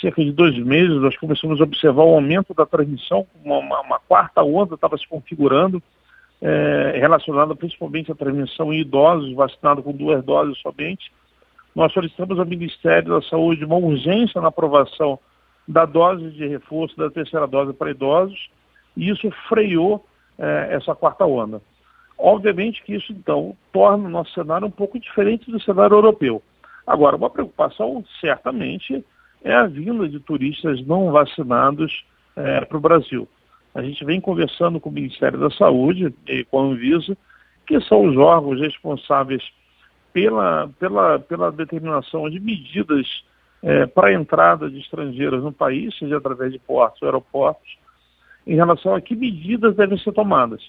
cerca 0.00 0.24
de 0.24 0.32
dois 0.32 0.58
meses, 0.58 1.00
nós 1.00 1.16
começamos 1.16 1.60
a 1.60 1.64
observar 1.64 2.02
o 2.02 2.14
aumento 2.14 2.52
da 2.52 2.66
transmissão, 2.66 3.26
uma, 3.44 3.58
uma, 3.58 3.80
uma 3.80 4.00
quarta 4.00 4.42
onda 4.42 4.74
estava 4.74 4.98
se 4.98 5.06
configurando, 5.06 5.80
é, 6.40 6.98
relacionada 6.98 7.54
principalmente 7.54 8.10
à 8.10 8.14
transmissão 8.16 8.72
em 8.72 8.80
idosos, 8.80 9.32
vacinados 9.34 9.84
com 9.84 9.92
duas 9.92 10.24
doses 10.24 10.58
somente. 10.58 11.12
Nós 11.74 11.92
solicitamos 11.92 12.38
ao 12.38 12.46
Ministério 12.46 13.14
da 13.14 13.22
Saúde 13.22 13.64
uma 13.64 13.76
urgência 13.76 14.40
na 14.40 14.48
aprovação 14.48 15.18
da 15.66 15.84
dose 15.84 16.30
de 16.30 16.46
reforço 16.46 16.96
da 16.96 17.10
terceira 17.10 17.46
dose 17.46 17.72
para 17.72 17.90
idosos, 17.90 18.50
e 18.96 19.08
isso 19.08 19.30
freou 19.48 20.04
é, 20.38 20.68
essa 20.72 20.94
quarta 20.94 21.24
onda. 21.24 21.62
Obviamente 22.18 22.82
que 22.82 22.94
isso, 22.94 23.12
então, 23.12 23.56
torna 23.72 24.06
o 24.06 24.10
nosso 24.10 24.32
cenário 24.32 24.66
um 24.66 24.70
pouco 24.70 24.98
diferente 24.98 25.50
do 25.50 25.60
cenário 25.60 25.96
europeu. 25.96 26.42
Agora, 26.86 27.16
uma 27.16 27.30
preocupação, 27.30 28.04
certamente, 28.20 29.04
é 29.42 29.54
a 29.54 29.66
vinda 29.66 30.08
de 30.08 30.20
turistas 30.20 30.84
não 30.86 31.10
vacinados 31.10 32.04
é, 32.36 32.64
para 32.64 32.76
o 32.76 32.80
Brasil. 32.80 33.28
A 33.74 33.82
gente 33.82 34.04
vem 34.04 34.20
conversando 34.20 34.78
com 34.78 34.90
o 34.90 34.92
Ministério 34.92 35.38
da 35.38 35.50
Saúde 35.50 36.14
e 36.28 36.44
com 36.44 36.60
a 36.60 36.64
Anvisa, 36.64 37.16
que 37.66 37.80
são 37.82 38.04
os 38.04 38.16
órgãos 38.16 38.60
responsáveis 38.60 39.42
pela, 40.12 40.68
pela, 40.78 41.18
pela 41.18 41.52
determinação 41.52 42.28
de 42.28 42.38
medidas 42.40 43.24
é, 43.62 43.86
para 43.86 44.08
a 44.08 44.12
entrada 44.12 44.70
de 44.70 44.78
estrangeiros 44.78 45.42
no 45.42 45.52
país, 45.52 45.96
seja 45.98 46.18
através 46.18 46.52
de 46.52 46.58
portos 46.58 47.00
ou 47.02 47.08
aeroportos, 47.08 47.78
em 48.46 48.54
relação 48.54 48.94
a 48.94 49.00
que 49.00 49.14
medidas 49.14 49.76
devem 49.76 49.98
ser 49.98 50.12
tomadas 50.12 50.62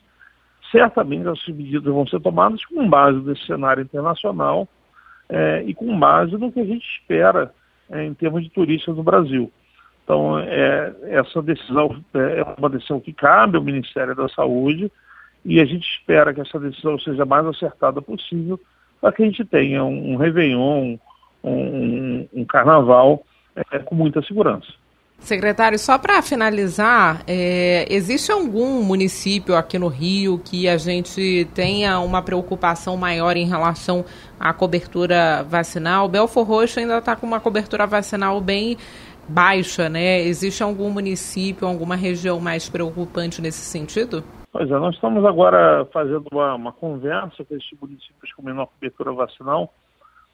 certamente 0.73 1.27
essas 1.27 1.55
medidas 1.55 1.93
vão 1.93 2.07
ser 2.07 2.19
tomadas 2.19 2.65
com 2.65 2.89
base 2.89 3.19
nesse 3.19 3.45
cenário 3.45 3.83
internacional 3.83 4.67
é, 5.29 5.63
e 5.67 5.73
com 5.73 5.97
base 5.97 6.35
no 6.35 6.51
que 6.51 6.59
a 6.59 6.65
gente 6.65 6.83
espera 6.83 7.53
é, 7.91 8.03
em 8.03 8.13
termos 8.15 8.43
de 8.43 8.50
turistas 8.50 8.95
no 8.95 9.03
Brasil. 9.03 9.51
Então, 10.03 10.39
é, 10.39 10.93
essa 11.03 11.41
decisão 11.43 12.03
é, 12.15 12.39
é 12.39 12.55
uma 12.57 12.69
decisão 12.69 13.00
que 13.00 13.13
cabe 13.13 13.55
ao 13.55 13.63
Ministério 13.63 14.15
da 14.15 14.27
Saúde 14.29 14.91
e 15.45 15.62
a 15.62 15.65
gente 15.65 15.88
espera 15.88 16.33
que 16.33 16.41
essa 16.41 16.59
decisão 16.59 16.97
seja 17.00 17.23
mais 17.23 17.45
acertada 17.45 18.01
possível 18.01 18.59
para 19.03 19.12
que 19.12 19.22
a 19.22 19.25
gente 19.25 19.43
tenha 19.43 19.83
um, 19.83 20.15
Réveillon, 20.15 20.98
um, 21.43 21.50
um, 21.51 22.27
um 22.33 22.45
carnaval 22.45 23.25
é, 23.53 23.79
com 23.79 23.93
muita 23.93 24.22
segurança. 24.22 24.67
Secretário, 25.19 25.77
só 25.77 25.98
para 25.98 26.22
finalizar, 26.22 27.22
é, 27.27 27.86
existe 27.89 28.31
algum 28.31 28.81
município 28.81 29.57
aqui 29.57 29.77
no 29.77 29.89
Rio 29.89 30.39
que 30.39 30.69
a 30.69 30.77
gente 30.77 31.45
tenha 31.53 32.00
uma 32.00 32.22
preocupação 32.22 32.95
maior 32.95 33.36
em 33.36 33.45
relação 33.45 34.05
à 34.39 34.53
cobertura 34.53 35.43
vacinal? 35.50 36.07
Belfor 36.07 36.48
Roxo 36.48 36.79
ainda 36.79 37.00
está 37.00 37.13
com 37.13 37.27
uma 37.27 37.41
cobertura 37.41 37.86
vacinal 37.86 38.39
bem 38.39 38.77
baixa, 39.27 39.89
né? 39.89 40.22
Existe 40.22 40.63
algum 40.63 40.89
município, 40.89 41.67
alguma 41.67 41.98
região 41.98 42.39
mais 42.39 42.69
preocupante 42.69 43.41
nesse 43.41 43.65
sentido? 43.65 44.24
Pois 44.53 44.69
é, 44.69 44.77
nós 44.77 44.93
estamos 44.93 45.25
agora 45.25 45.83
fazendo 45.86 46.27
uma, 46.31 46.53
uma 46.53 46.72
conversa 46.72 47.43
com 47.43 47.55
esses 47.55 47.72
municípios 47.81 48.31
com 48.33 48.43
menor 48.43 48.67
cobertura 48.67 49.12
vacinal, 49.12 49.74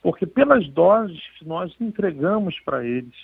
porque 0.03 0.25
pelas 0.25 0.67
doses 0.67 1.21
que 1.37 1.47
nós 1.47 1.73
entregamos 1.79 2.59
para 2.65 2.85
eles, 2.85 3.15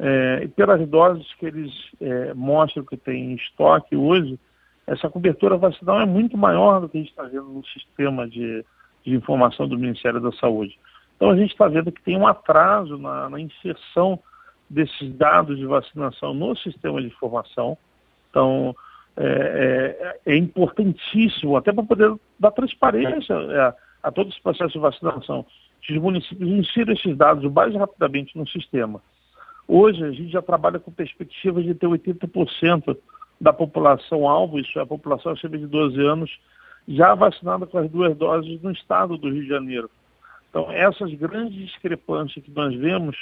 é, 0.00 0.40
e 0.42 0.48
pelas 0.48 0.84
doses 0.88 1.32
que 1.34 1.46
eles 1.46 1.72
é, 2.00 2.34
mostram 2.34 2.84
que 2.84 2.96
tem 2.96 3.30
em 3.30 3.34
estoque 3.36 3.94
hoje, 3.94 4.36
essa 4.84 5.08
cobertura 5.08 5.56
vacinal 5.56 6.00
é 6.00 6.06
muito 6.06 6.36
maior 6.36 6.80
do 6.80 6.88
que 6.88 6.98
a 6.98 7.00
gente 7.02 7.10
está 7.10 7.22
vendo 7.22 7.46
no 7.46 7.64
sistema 7.66 8.28
de, 8.28 8.64
de 9.04 9.14
informação 9.14 9.68
do 9.68 9.78
Ministério 9.78 10.20
da 10.20 10.32
Saúde. 10.32 10.76
Então 11.14 11.30
a 11.30 11.36
gente 11.36 11.52
está 11.52 11.68
vendo 11.68 11.92
que 11.92 12.02
tem 12.02 12.16
um 12.16 12.26
atraso 12.26 12.98
na, 12.98 13.30
na, 13.30 13.38
inserção 13.38 14.18
desses 14.68 15.14
dados 15.14 15.56
de 15.56 15.66
vacinação 15.66 16.34
no 16.34 16.56
sistema 16.56 17.00
de 17.00 17.06
informação. 17.06 17.78
Então 18.28 18.74
é, 19.16 20.18
é, 20.26 20.32
é 20.32 20.36
importantíssimo, 20.36 21.56
até 21.56 21.72
para 21.72 21.84
poder 21.84 22.14
dar 22.38 22.50
transparência 22.50 23.34
a, 23.34 23.74
a 24.02 24.12
todo 24.12 24.28
esse 24.28 24.40
processo 24.42 24.74
de 24.74 24.78
vacinação, 24.78 25.46
os 25.88 25.96
municípios 25.98 26.48
insiram 26.48 26.92
esses 26.92 27.16
dados 27.16 27.44
o 27.44 27.50
mais 27.50 27.74
rapidamente 27.74 28.36
no 28.36 28.46
sistema. 28.46 29.00
Hoje 29.68 30.04
a 30.04 30.10
gente 30.10 30.30
já 30.30 30.42
trabalha 30.42 30.78
com 30.78 30.92
perspectivas 30.92 31.64
de 31.64 31.74
ter 31.74 31.86
80% 31.86 32.96
da 33.40 33.52
população 33.52 34.28
alvo, 34.28 34.58
isso 34.58 34.78
é 34.78 34.82
a 34.82 34.86
população 34.86 35.32
acima 35.32 35.58
de 35.58 35.66
12 35.66 36.00
anos, 36.00 36.30
já 36.88 37.14
vacinada 37.14 37.66
com 37.66 37.78
as 37.78 37.90
duas 37.90 38.16
doses 38.16 38.60
no 38.62 38.70
estado 38.70 39.16
do 39.16 39.30
Rio 39.30 39.42
de 39.42 39.48
Janeiro. 39.48 39.90
Então 40.50 40.70
essas 40.70 41.12
grandes 41.14 41.54
discrepâncias 41.54 42.44
que 42.44 42.50
nós 42.50 42.74
vemos 42.74 43.16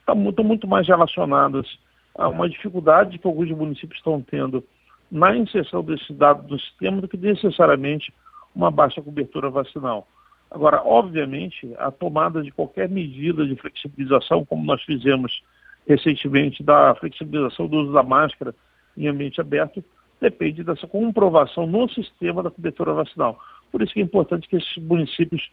estão 0.00 0.14
muito, 0.14 0.44
muito 0.44 0.68
mais 0.68 0.86
relacionadas 0.86 1.66
a 2.14 2.28
uma 2.28 2.48
dificuldade 2.48 3.18
que 3.18 3.26
alguns 3.26 3.50
municípios 3.50 3.98
estão 3.98 4.20
tendo 4.20 4.64
na 5.10 5.36
inserção 5.36 5.82
desse 5.82 6.12
dado 6.12 6.48
no 6.48 6.58
sistema 6.58 7.00
do 7.00 7.08
que 7.08 7.16
necessariamente 7.16 8.12
uma 8.54 8.70
baixa 8.70 9.02
cobertura 9.02 9.50
vacinal. 9.50 10.08
Agora, 10.50 10.82
obviamente, 10.84 11.74
a 11.78 11.90
tomada 11.90 12.42
de 12.42 12.50
qualquer 12.50 12.88
medida 12.88 13.46
de 13.46 13.56
flexibilização, 13.56 14.44
como 14.44 14.64
nós 14.64 14.82
fizemos 14.82 15.42
recentemente 15.86 16.62
da 16.62 16.94
flexibilização 16.94 17.66
do 17.66 17.76
uso 17.78 17.92
da 17.92 18.02
máscara 18.02 18.54
em 18.96 19.06
ambiente 19.06 19.40
aberto, 19.40 19.84
depende 20.20 20.64
dessa 20.64 20.86
comprovação 20.86 21.66
no 21.66 21.88
sistema 21.90 22.42
da 22.42 22.50
cobertura 22.50 22.92
vacinal. 22.92 23.38
Por 23.70 23.82
isso 23.82 23.92
que 23.92 24.00
é 24.00 24.02
importante 24.02 24.48
que 24.48 24.56
esses 24.56 24.76
municípios 24.78 25.50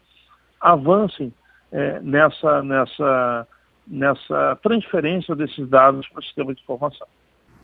avancem 0.62 1.34
é, 1.72 2.00
nessa, 2.00 2.64
nessa, 2.64 3.48
nessa 3.88 4.56
transferência 4.62 5.36
desses 5.36 5.68
dados 5.68 6.08
para 6.08 6.20
o 6.20 6.24
sistema 6.24 6.54
de 6.54 6.62
informação. 6.62 7.08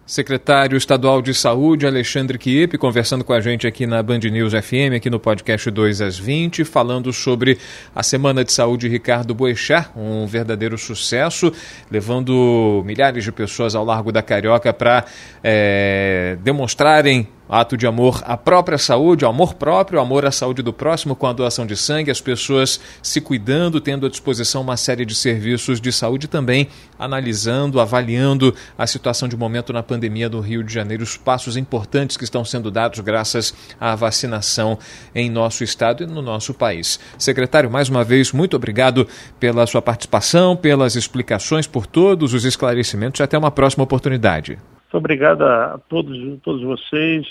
Secretário 0.10 0.76
Estadual 0.76 1.22
de 1.22 1.36
Saúde, 1.36 1.86
Alexandre 1.86 2.36
Kiep, 2.40 2.80
conversando 2.80 3.24
com 3.24 3.32
a 3.32 3.40
gente 3.40 3.68
aqui 3.68 3.86
na 3.86 4.02
Band 4.02 4.18
News 4.18 4.54
FM, 4.54 4.96
aqui 4.96 5.08
no 5.08 5.20
podcast 5.20 5.70
2 5.70 6.02
às 6.02 6.18
20, 6.18 6.66
falando 6.66 7.14
sobre 7.14 7.60
a 7.94 8.02
Semana 8.02 8.44
de 8.44 8.52
Saúde 8.52 8.88
Ricardo 8.88 9.36
Boechat, 9.36 9.92
um 9.96 10.26
verdadeiro 10.26 10.80
sucesso, 10.80 11.54
levando 11.92 12.82
milhares 12.88 13.24
de 13.24 13.32
pessoas 13.32 13.76
ao 13.76 13.86
Largo 13.86 14.12
da 14.12 14.24
Carioca 14.24 14.74
para 14.74 15.06
é, 15.44 16.40
demonstrarem 16.42 17.28
ato 17.50 17.76
de 17.76 17.88
amor 17.88 18.22
à 18.26 18.38
própria 18.38 18.78
saúde, 18.78 19.26
ao 19.26 19.32
amor 19.32 19.56
próprio, 19.56 20.00
amor 20.00 20.24
à 20.26 20.32
saúde 20.32 20.62
do 20.62 20.72
próximo 20.72 21.16
com 21.16 21.26
a 21.26 21.34
doação 21.34 21.66
de 21.66 21.76
sangue, 21.76 22.12
as 22.12 22.22
pessoas 22.22 22.80
se 23.02 23.20
cuidando, 23.20 23.82
tendo 23.82 24.06
à 24.06 24.10
disposição 24.10 24.62
uma 24.62 24.78
série 24.78 25.04
de 25.04 25.16
serviços 25.16 25.82
de 25.82 25.92
saúde 25.92 26.28
também, 26.28 26.68
analisando, 26.98 27.80
avaliando 27.80 28.54
a 28.78 28.86
situação 28.86 29.28
de 29.28 29.36
momento 29.36 29.74
na 29.74 29.82
pandemia 29.82 30.30
do 30.30 30.40
Rio 30.40 30.64
de 30.64 30.72
Janeiro, 30.72 31.02
os 31.02 31.18
passos 31.18 31.58
importantes 31.58 32.16
que 32.16 32.24
estão 32.24 32.46
sendo 32.46 32.70
dados 32.70 33.00
graças 33.00 33.54
à 33.80 33.96
vacinação 33.96 34.78
em 35.16 35.30
nosso 35.30 35.64
estado 35.64 36.04
e 36.04 36.08
no 36.08 36.22
nosso 36.22 36.54
país. 36.54 37.00
Secretário, 37.18 37.72
mais 37.72 37.90
uma 37.90 38.04
vez, 38.04 38.32
muito 38.32 38.56
obrigado 38.56 39.08
pela 39.40 39.66
sua 39.66 39.82
participação, 39.82 40.56
pelas 40.56 40.96
explicações, 40.96 41.66
por 41.66 41.88
todos 41.88 42.34
os 42.34 42.46
esclarecimentos 42.46 43.20
e 43.20 43.24
até 43.24 43.38
uma 43.38 43.50
próxima 43.50 43.84
oportunidade. 43.84 44.60
Muito 44.92 44.98
obrigado 44.98 45.44
a 45.44 45.80
todos, 45.88 46.18
todos 46.42 46.64
vocês, 46.64 47.28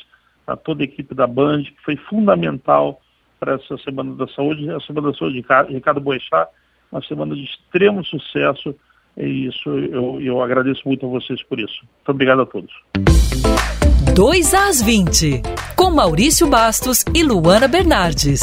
a 0.49 0.57
toda 0.57 0.83
a 0.83 0.85
equipe 0.85 1.15
da 1.15 1.27
Band, 1.27 1.63
que 1.65 1.83
foi 1.85 1.97
fundamental 1.97 3.01
para 3.39 3.55
essa 3.55 3.77
Semana 3.79 4.15
da 4.15 4.27
Saúde. 4.29 4.71
A 4.71 4.81
Semana 4.81 5.13
da 5.13 5.19
Saúde 5.19 5.43
de 5.43 5.75
Ricardo 5.75 6.01
Boechat, 6.01 6.49
uma 6.91 7.03
semana 7.03 7.35
de 7.35 7.45
extremo 7.45 8.05
sucesso, 8.05 8.75
e 9.17 9.47
isso 9.47 9.69
eu, 9.69 10.21
eu 10.21 10.43
agradeço 10.43 10.83
muito 10.87 11.05
a 11.07 11.09
vocês 11.09 11.43
por 11.43 11.61
isso. 11.61 11.81
Muito 11.83 12.09
obrigado 12.09 12.43
a 12.43 12.47
todos. 12.47 12.73
2 14.15 14.55
às 14.55 14.83
20, 14.83 15.43
com 15.77 15.91
Maurício 15.91 16.49
Bastos 16.49 17.05
e 17.15 17.23
Luana 17.23 17.69
Bernardes. 17.69 18.41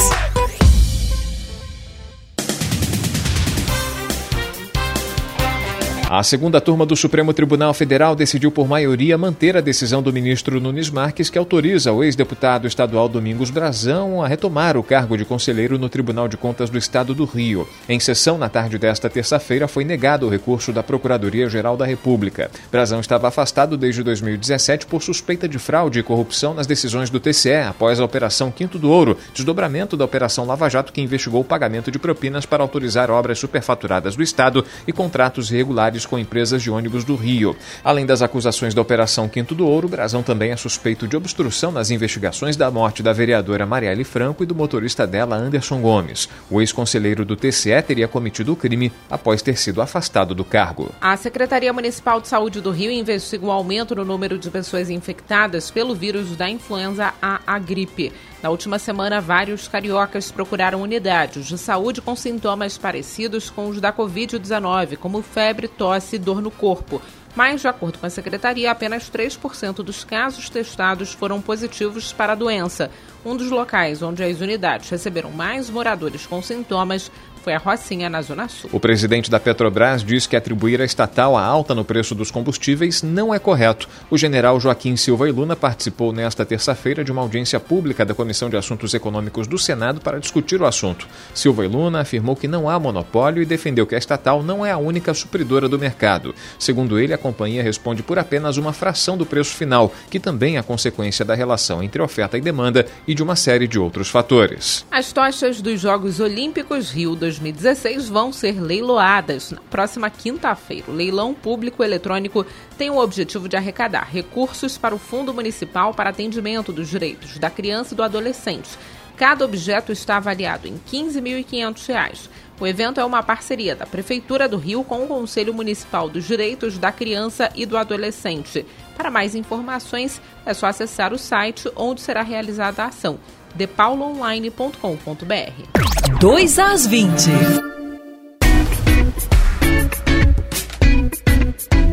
A 6.17 6.23
segunda 6.23 6.61
turma 6.61 6.85
do 6.85 6.95
Supremo 6.95 7.33
Tribunal 7.33 7.73
Federal 7.73 8.15
decidiu 8.15 8.49
por 8.49 8.69
maioria 8.69 9.17
manter 9.17 9.57
a 9.57 9.59
decisão 9.59 10.01
do 10.01 10.13
ministro 10.13 10.61
Nunes 10.61 10.89
Marques 10.89 11.29
que 11.29 11.37
autoriza 11.37 11.91
o 11.91 12.01
ex-deputado 12.05 12.65
estadual 12.65 13.09
Domingos 13.09 13.49
Brazão 13.49 14.23
a 14.23 14.27
retomar 14.29 14.77
o 14.77 14.83
cargo 14.83 15.17
de 15.17 15.25
conselheiro 15.25 15.77
no 15.77 15.89
Tribunal 15.89 16.29
de 16.29 16.37
Contas 16.37 16.69
do 16.69 16.77
Estado 16.77 17.13
do 17.13 17.25
Rio. 17.25 17.67
Em 17.89 17.99
sessão 17.99 18.37
na 18.37 18.47
tarde 18.47 18.77
desta 18.77 19.09
terça-feira 19.09 19.67
foi 19.67 19.83
negado 19.83 20.25
o 20.25 20.29
recurso 20.29 20.71
da 20.71 20.81
Procuradoria-Geral 20.81 21.75
da 21.75 21.85
República. 21.85 22.49
Brazão 22.71 23.01
estava 23.01 23.27
afastado 23.27 23.75
desde 23.75 24.01
2017 24.01 24.85
por 24.85 25.03
suspeita 25.03 25.49
de 25.49 25.59
fraude 25.59 25.99
e 25.99 26.03
corrupção 26.03 26.53
nas 26.53 26.65
decisões 26.65 27.09
do 27.09 27.19
TCE 27.19 27.67
após 27.67 27.99
a 27.99 28.05
Operação 28.05 28.49
Quinto 28.51 28.79
do 28.79 28.89
Ouro, 28.89 29.17
desdobramento 29.33 29.97
da 29.97 30.05
Operação 30.05 30.45
Lava 30.45 30.69
Jato 30.69 30.93
que 30.93 31.01
investigou 31.01 31.41
o 31.41 31.45
pagamento 31.45 31.91
de 31.91 31.99
propinas 31.99 32.45
para 32.45 32.63
autorizar 32.63 33.11
obras 33.11 33.37
superfaturadas 33.37 34.15
do 34.15 34.23
Estado 34.23 34.63
e 34.87 34.93
contratos 34.93 35.51
irregulares 35.51 36.04
com 36.05 36.19
empresas 36.19 36.61
de 36.61 36.69
ônibus 36.69 37.03
do 37.03 37.15
Rio. 37.15 37.55
Além 37.83 38.05
das 38.05 38.21
acusações 38.21 38.73
da 38.73 38.81
Operação 38.81 39.27
Quinto 39.27 39.55
do 39.55 39.67
Ouro, 39.67 39.87
Brazão 39.87 40.21
também 40.21 40.51
é 40.51 40.55
suspeito 40.55 41.07
de 41.07 41.15
obstrução 41.15 41.71
nas 41.71 41.91
investigações 41.91 42.55
da 42.55 42.69
morte 42.69 43.01
da 43.01 43.13
vereadora 43.13 43.65
Marielle 43.65 44.03
Franco 44.03 44.43
e 44.43 44.45
do 44.45 44.55
motorista 44.55 45.05
dela, 45.07 45.35
Anderson 45.35 45.81
Gomes. 45.81 46.29
O 46.49 46.61
ex-conselheiro 46.61 47.25
do 47.25 47.35
TCE 47.35 47.81
teria 47.81 48.07
cometido 48.07 48.53
o 48.53 48.55
crime 48.55 48.91
após 49.09 49.41
ter 49.41 49.57
sido 49.57 49.81
afastado 49.81 50.35
do 50.35 50.45
cargo. 50.45 50.91
A 51.01 51.15
Secretaria 51.17 51.73
Municipal 51.73 52.21
de 52.21 52.27
Saúde 52.27 52.61
do 52.61 52.71
Rio 52.71 52.91
investiga 52.91 53.45
o 53.45 53.51
aumento 53.51 53.95
no 53.95 54.05
número 54.05 54.37
de 54.37 54.49
pessoas 54.49 54.89
infectadas 54.89 55.71
pelo 55.71 55.95
vírus 55.95 56.35
da 56.35 56.49
influenza 56.49 57.13
A, 57.21 57.41
a 57.45 57.59
gripe. 57.59 58.11
Na 58.43 58.49
última 58.49 58.77
semana, 58.77 59.19
vários 59.19 59.67
cariocas 59.67 60.31
procuraram 60.31 60.81
unidades 60.81 61.47
de 61.47 61.57
saúde 61.57 62.01
com 62.01 62.15
sintomas 62.15 62.77
parecidos 62.77 63.49
com 63.49 63.67
os 63.67 63.81
da 63.81 63.91
Covid-19, 63.91 64.97
como 64.97 65.21
febre, 65.21 65.67
tosse 65.67 66.17
e 66.17 66.19
dor 66.19 66.41
no 66.41 66.51
corpo. 66.51 67.01
Mas, 67.35 67.61
de 67.61 67.67
acordo 67.67 67.99
com 67.99 68.05
a 68.05 68.09
secretaria, 68.09 68.71
apenas 68.71 69.09
3% 69.09 69.83
dos 69.83 70.03
casos 70.03 70.49
testados 70.49 71.11
foram 71.11 71.41
positivos 71.41 72.13
para 72.13 72.33
a 72.33 72.35
doença. 72.35 72.89
Um 73.25 73.35
dos 73.35 73.49
locais 73.49 74.03
onde 74.03 74.23
as 74.23 74.39
unidades 74.39 74.87
receberam 74.87 75.31
mais 75.31 75.67
moradores 75.67 76.27
com 76.27 76.43
sintomas 76.43 77.11
foi 77.45 77.53
a 77.53 77.59
Rocinha, 77.59 78.09
na 78.09 78.23
Zona 78.23 78.49
Sul. 78.49 78.71
O 78.73 78.79
presidente 78.79 79.29
da 79.29 79.39
Petrobras 79.39 80.03
diz 80.03 80.25
que 80.25 80.35
atribuir 80.35 80.81
à 80.81 80.83
estatal 80.83 81.37
a 81.37 81.45
alta 81.45 81.75
no 81.75 81.85
preço 81.85 82.15
dos 82.15 82.31
combustíveis 82.31 83.03
não 83.03 83.31
é 83.31 83.37
correto. 83.37 83.87
O 84.09 84.17
general 84.17 84.59
Joaquim 84.59 84.95
Silva 84.95 85.29
e 85.29 85.31
Luna 85.31 85.55
participou 85.55 86.11
nesta 86.11 86.43
terça-feira 86.43 87.03
de 87.03 87.11
uma 87.11 87.21
audiência 87.21 87.59
pública 87.59 88.03
da 88.03 88.15
Comissão 88.15 88.49
de 88.49 88.57
Assuntos 88.57 88.95
Econômicos 88.95 89.45
do 89.45 89.59
Senado 89.59 90.01
para 90.01 90.19
discutir 90.19 90.59
o 90.59 90.65
assunto. 90.65 91.07
Silva 91.35 91.63
e 91.63 91.67
Luna 91.67 92.01
afirmou 92.01 92.35
que 92.35 92.47
não 92.47 92.67
há 92.67 92.79
monopólio 92.79 93.43
e 93.43 93.45
defendeu 93.45 93.85
que 93.85 93.93
a 93.93 93.99
estatal 93.99 94.41
não 94.41 94.65
é 94.65 94.71
a 94.71 94.79
única 94.79 95.13
supridora 95.13 95.69
do 95.69 95.77
mercado. 95.77 96.33
Segundo 96.57 96.97
ele, 96.97 97.13
a 97.13 97.17
companhia 97.17 97.61
responde 97.61 98.01
por 98.01 98.17
apenas 98.17 98.57
uma 98.57 98.73
fração 98.73 99.15
do 99.15 99.25
preço 99.25 99.55
final, 99.55 99.93
que 100.09 100.19
também 100.19 100.57
é 100.57 100.63
consequência 100.63 101.23
da 101.23 101.35
relação 101.35 101.83
entre 101.83 102.01
oferta 102.01 102.39
e 102.39 102.41
demanda 102.41 102.87
e 103.07 103.13
de 103.15 103.23
uma 103.23 103.35
série 103.35 103.67
de 103.67 103.79
outros 103.79 104.09
fatores. 104.09 104.85
As 104.91 105.11
tochas 105.11 105.61
dos 105.61 105.81
Jogos 105.81 106.19
Olímpicos 106.19 106.91
Rio 106.91 107.15
2016 107.15 108.09
vão 108.09 108.31
ser 108.31 108.61
leiloadas 108.61 109.51
na 109.51 109.61
próxima 109.61 110.09
quinta-feira. 110.09 110.91
O 110.91 110.93
leilão 110.93 111.33
público 111.33 111.83
eletrônico 111.83 112.45
tem 112.77 112.91
o 112.91 112.99
objetivo 112.99 113.49
de 113.49 113.55
arrecadar 113.55 114.07
recursos 114.11 114.77
para 114.77 114.93
o 114.93 114.99
Fundo 114.99 115.33
Municipal 115.33 115.93
para 115.93 116.11
Atendimento 116.11 116.71
dos 116.71 116.89
Direitos 116.89 117.39
da 117.39 117.49
Criança 117.49 117.93
e 117.93 117.97
do 117.97 118.03
Adolescente. 118.03 118.69
Cada 119.17 119.45
objeto 119.45 119.93
está 119.93 120.17
avaliado 120.17 120.67
em 120.67 120.73
R$ 120.73 120.79
15.500. 120.91 122.29
O 122.59 122.65
evento 122.65 122.99
é 122.99 123.05
uma 123.05 123.21
parceria 123.21 123.75
da 123.75 123.85
Prefeitura 123.85 124.47
do 124.47 124.57
Rio 124.57 124.83
com 124.83 125.03
o 125.03 125.07
Conselho 125.07 125.53
Municipal 125.53 126.09
dos 126.09 126.25
Direitos 126.25 126.77
da 126.77 126.91
Criança 126.91 127.51
e 127.53 127.65
do 127.65 127.77
Adolescente. 127.77 128.65
Para 128.95 129.11
mais 129.11 129.35
informações, 129.35 130.21
é 130.45 130.53
só 130.53 130.67
acessar 130.67 131.13
o 131.13 131.17
site 131.17 131.69
onde 131.75 132.01
será 132.01 132.21
realizada 132.21 132.83
a 132.83 132.87
ação 132.87 133.19
depauloonline.com.br. 133.55 136.19
2 136.19 136.59
às 136.59 136.85
20. 136.85 137.84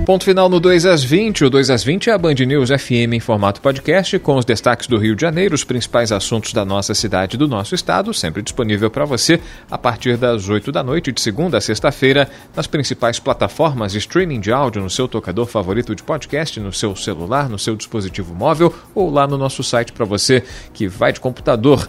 Ponto 0.05 0.25
final 0.25 0.49
no 0.49 0.59
2 0.59 0.85
às 0.85 1.05
20. 1.05 1.45
O 1.45 1.51
2 1.51 1.71
às 1.71 1.85
20 1.85 2.11
é 2.11 2.13
a 2.13 2.19
Band 2.19 2.35
News 2.35 2.71
FM 2.71 3.13
em 3.13 3.21
formato 3.21 3.61
podcast, 3.61 4.19
com 4.19 4.37
os 4.37 4.45
destaques 4.45 4.89
do 4.89 4.99
Rio 4.99 5.15
de 5.15 5.23
Janeiro, 5.23 5.55
os 5.55 5.63
principais 5.63 6.11
assuntos 6.11 6.53
da 6.53 6.65
nossa 6.65 6.93
cidade 6.93 7.37
e 7.37 7.39
do 7.39 7.47
nosso 7.47 7.73
estado, 7.73 8.13
sempre 8.13 8.43
disponível 8.43 8.91
para 8.91 9.05
você 9.05 9.41
a 9.71 9.79
partir 9.79 10.17
das 10.17 10.49
8 10.49 10.73
da 10.73 10.83
noite, 10.83 11.13
de 11.13 11.21
segunda 11.21 11.59
a 11.59 11.61
sexta-feira, 11.61 12.29
nas 12.55 12.67
principais 12.67 13.21
plataformas 13.21 13.93
de 13.93 13.99
streaming 13.99 14.41
de 14.41 14.51
áudio, 14.51 14.83
no 14.83 14.91
seu 14.91 15.07
tocador 15.07 15.47
favorito 15.47 15.95
de 15.95 16.03
podcast, 16.03 16.59
no 16.59 16.73
seu 16.73 16.97
celular, 16.97 17.49
no 17.49 17.59
seu 17.59 17.77
dispositivo 17.77 18.35
móvel 18.35 18.75
ou 18.97 19.09
lá 19.09 19.29
no 19.29 19.39
nosso 19.39 19.63
site 19.63 19.93
para 19.93 20.05
você 20.05 20.43
que 20.75 20.89
vai 20.89 21.13
de 21.13 21.21
computador 21.21 21.87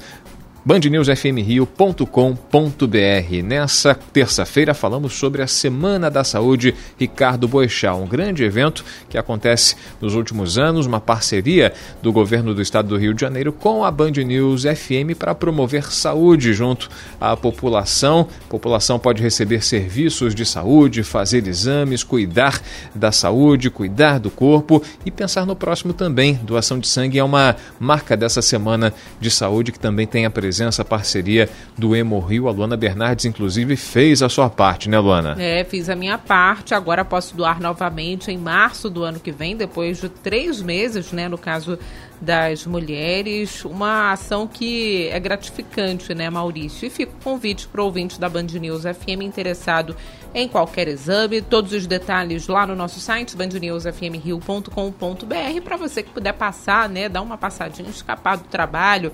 bandnewsfmrio.com.br. 0.66 3.44
Nessa 3.44 3.94
terça-feira 3.94 4.74
falamos 4.74 5.14
sobre 5.14 5.42
a 5.42 5.48
Semana 5.48 6.10
da 6.10 6.24
Saúde 6.24 6.74
Ricardo 6.98 7.50
Boechat, 7.50 7.94
um 7.96 8.08
grande 8.08 8.46
evento 8.46 8.86
que 9.10 9.18
acontece 9.18 9.76
nos 10.00 10.16
últimos 10.16 10.58
anos, 10.58 10.86
uma 10.86 11.02
parceria 11.02 11.74
do 12.02 12.14
governo 12.14 12.56
do 12.56 12.62
estado 12.62 12.88
do 12.88 12.98
Rio 12.98 13.14
de 13.14 13.20
Janeiro 13.20 13.52
com 13.52 13.84
a 13.84 13.92
Band 13.92 14.12
News 14.12 14.64
FM 14.64 15.18
para 15.20 15.36
promover 15.36 15.92
saúde 15.92 16.54
junto 16.54 16.90
à 17.20 17.36
população. 17.36 18.30
A 18.46 18.50
população 18.50 18.98
pode 18.98 19.22
receber 19.22 19.62
serviços 19.64 20.34
de 20.34 20.46
saúde, 20.46 21.04
fazer 21.04 21.46
exames, 21.46 22.04
cuidar 22.04 22.62
da 22.96 23.12
saúde, 23.12 23.70
cuidar 23.70 24.18
do 24.18 24.32
corpo 24.32 24.82
e 25.06 25.12
pensar 25.12 25.46
no 25.46 25.58
próximo 25.58 25.92
também. 25.92 26.36
Doação 26.36 26.80
de 26.80 26.88
sangue 26.88 27.20
é 27.20 27.24
uma 27.24 27.58
marca 27.78 28.16
dessa 28.16 28.42
Semana 28.42 28.94
de 29.20 29.30
Saúde 29.30 29.74
que 29.74 29.80
também 29.80 30.08
tem 30.08 30.26
a 30.26 30.30
presença 30.30 30.53
presença, 30.54 30.86
parceria 30.86 31.50
do 31.76 31.96
Emo 31.96 32.20
Rio. 32.20 32.48
A 32.48 32.52
Luana 32.52 32.78
Bernardes, 32.78 33.26
inclusive, 33.26 33.76
fez 33.76 34.22
a 34.22 34.30
sua 34.30 34.52
parte, 34.52 34.88
né, 34.88 35.00
Luana? 35.00 35.36
É, 35.40 35.64
fiz 35.64 35.90
a 35.90 35.96
minha 35.96 36.20
parte. 36.20 36.76
Agora 36.76 37.04
posso 37.04 37.36
doar 37.36 37.60
novamente 37.60 38.30
em 38.30 38.38
março 38.38 38.88
do 38.88 39.04
ano 39.04 39.20
que 39.20 39.32
vem, 39.32 39.58
depois 39.58 40.00
de 40.00 40.10
três 40.10 40.62
meses, 40.62 41.12
né, 41.12 41.28
no 41.28 41.40
caso 41.40 41.80
das 42.22 42.68
mulheres. 42.68 43.66
Uma 43.66 44.12
ação 44.12 44.48
que 44.48 45.08
é 45.08 45.20
gratificante, 45.20 46.14
né, 46.14 46.30
Maurício? 46.30 46.86
E 46.86 46.92
fica 46.92 47.12
o 47.12 47.24
convite 47.24 47.68
para 47.68 47.82
o 47.82 47.86
ouvinte 47.86 48.20
da 48.20 48.30
Band 48.30 48.44
News 48.44 48.84
FM 48.84 49.24
interessado 49.24 49.96
em 50.36 50.48
qualquer 50.48 50.88
exame. 50.88 51.42
Todos 51.42 51.74
os 51.74 51.88
detalhes 51.88 52.48
lá 52.48 52.68
no 52.68 52.76
nosso 52.76 53.00
site, 53.00 53.36
bandnewsfmrio.com.br, 53.36 55.62
para 55.64 55.78
você 55.78 56.04
que 56.04 56.12
puder 56.12 56.34
passar, 56.34 56.88
né, 56.88 57.10
dar 57.10 57.24
uma 57.24 57.40
passadinha, 57.40 57.90
escapar 57.90 58.38
do 58.38 58.44
trabalho 58.44 59.12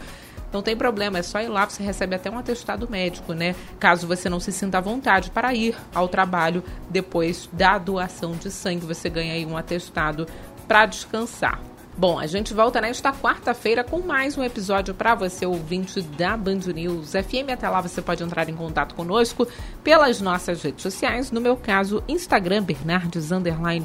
não 0.52 0.62
tem 0.62 0.76
problema, 0.76 1.20
é 1.20 1.24
só 1.24 1.40
ir 1.42 1.48
lá, 1.48 1.68
você 1.68 1.84
recebe 1.84 2.16
até 2.16 2.30
um 2.30 2.38
atestado 2.38 2.90
médico, 2.90 3.34
né? 3.34 3.56
Caso 3.80 4.08
você 4.08 4.30
não 4.30 4.40
se 4.40 4.52
sinta 4.52 4.80
à 4.80 4.82
vontade 4.82 5.32
para 5.32 5.54
ir 5.54 5.76
ao 5.94 6.08
trabalho 6.08 6.64
depois 6.90 7.50
da 7.54 7.78
doação 7.78 8.34
de 8.34 8.50
sangue, 8.50 8.86
você 8.86 9.10
ganha 9.10 9.34
aí 9.34 9.46
um 9.46 9.58
atestado 9.58 10.28
para 10.68 10.86
descansar. 10.86 11.60
Bom, 12.00 12.18
a 12.18 12.26
gente 12.28 12.54
volta 12.54 12.80
nesta 12.80 13.12
quarta-feira 13.12 13.84
com 13.84 14.00
mais 14.00 14.38
um 14.38 14.44
episódio 14.44 14.94
para 14.94 15.16
você, 15.16 15.46
ouvinte 15.46 16.02
da 16.02 16.38
Band 16.38 16.62
News 16.74 17.12
FM. 17.12 17.52
Até 17.52 17.68
lá 17.68 17.82
você 17.82 18.02
pode 18.02 18.24
entrar 18.24 18.48
em 18.48 18.56
contato 18.56 18.96
conosco 18.96 19.46
pelas 19.84 20.22
nossas 20.22 20.64
redes 20.64 20.82
sociais. 20.82 21.30
No 21.30 21.42
meu 21.42 21.58
caso, 21.58 22.02
Instagram, 22.08 22.64
Bernardes 22.64 23.32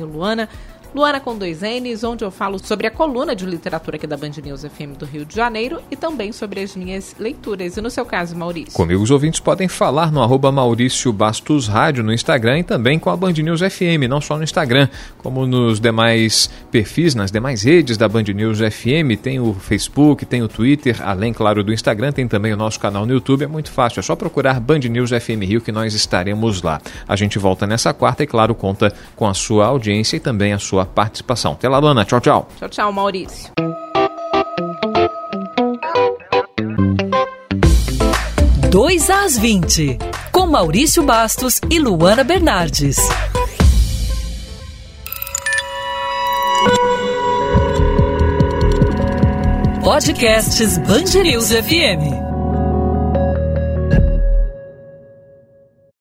Luana. 0.01 0.49
Luana 0.95 1.19
com 1.19 1.37
dois 1.37 1.61
N's, 1.61 2.05
onde 2.05 2.25
eu 2.25 2.31
falo 2.31 2.57
sobre 2.57 2.87
a 2.87 2.91
coluna 2.91 3.35
de 3.35 3.45
literatura 3.45 3.97
aqui 3.97 4.07
da 4.07 4.17
Band 4.17 4.31
News 4.45 4.63
FM 4.63 4.97
do 4.97 5.05
Rio 5.05 5.25
de 5.25 5.35
Janeiro 5.35 5.81
e 5.91 5.97
também 5.97 6.31
sobre 6.31 6.61
as 6.61 6.77
minhas 6.77 7.17
leituras. 7.19 7.77
E 7.77 7.81
no 7.81 7.91
seu 7.91 8.07
caso, 8.07 8.37
Maurício? 8.37 8.73
Comigo 8.73 9.03
os 9.03 9.11
ouvintes 9.11 9.41
podem 9.41 9.67
falar 9.67 10.13
no 10.13 10.23
arroba 10.23 10.53
Maurício 10.53 11.13
Bastos 11.13 11.67
Rádio 11.67 12.05
no 12.05 12.13
Instagram 12.13 12.61
e 12.61 12.63
também 12.63 12.97
com 12.97 13.11
a 13.11 13.17
Band 13.17 13.33
News 13.33 13.61
FM, 13.61 14.07
não 14.09 14.21
só 14.21 14.37
no 14.37 14.45
Instagram, 14.45 14.89
como 15.19 15.45
nos 15.49 15.81
demais 15.81 16.49
perfis, 16.71 17.13
nas 17.17 17.33
demais 17.33 17.65
redes 17.65 17.97
da 17.97 18.09
Band 18.09 18.23
News 18.33 18.61
FM. 18.61 19.21
Tem 19.21 19.41
o 19.41 19.53
Facebook, 19.53 20.25
tem 20.25 20.45
o 20.45 20.49
Twitter, 20.49 21.03
além, 21.03 21.33
claro, 21.33 21.65
do 21.65 21.73
Instagram, 21.73 22.13
tem 22.13 22.29
também 22.29 22.53
o 22.53 22.57
nosso 22.57 22.79
canal 22.79 23.05
no 23.05 23.13
YouTube. 23.13 23.43
É 23.43 23.49
muito 23.49 23.73
fácil, 23.73 23.99
é 23.99 24.03
só 24.05 24.15
procurar 24.15 24.61
Band 24.61 24.79
News 24.79 25.11
FM 25.11 25.43
Rio 25.43 25.61
que 25.61 25.73
nós 25.73 25.93
estaremos 25.93 26.63
lá. 26.63 26.81
A 27.09 27.17
gente 27.17 27.37
volta 27.37 27.67
nessa 27.67 27.93
quarta 27.93 28.23
e, 28.23 28.29
claro, 28.29 28.55
conta 28.55 28.95
com 29.17 29.27
a 29.27 29.35
sua 29.35 29.67
audiência 29.67 30.17
e 30.17 30.21
também 30.21 30.53
a 30.53 30.59
sua 30.61 30.84
sua 30.85 30.87
participação. 30.87 31.53
Até 31.53 31.69
lá, 31.69 31.79
Luana. 31.79 32.05
Tchau, 32.05 32.21
tchau. 32.21 32.49
Tchau, 32.59 32.69
tchau, 32.69 32.93
Maurício. 32.93 33.53
Dois 38.71 39.09
às 39.09 39.39
20, 39.39 39.99
com 40.33 40.47
Maurício 40.47 41.03
Bastos 41.03 41.61
e 41.71 41.79
Luana 41.79 42.25
Bernardes. 42.25 42.97
Podcasts 49.83 50.79
Band 50.79 51.23
News 51.23 51.51
FM. 51.51 52.34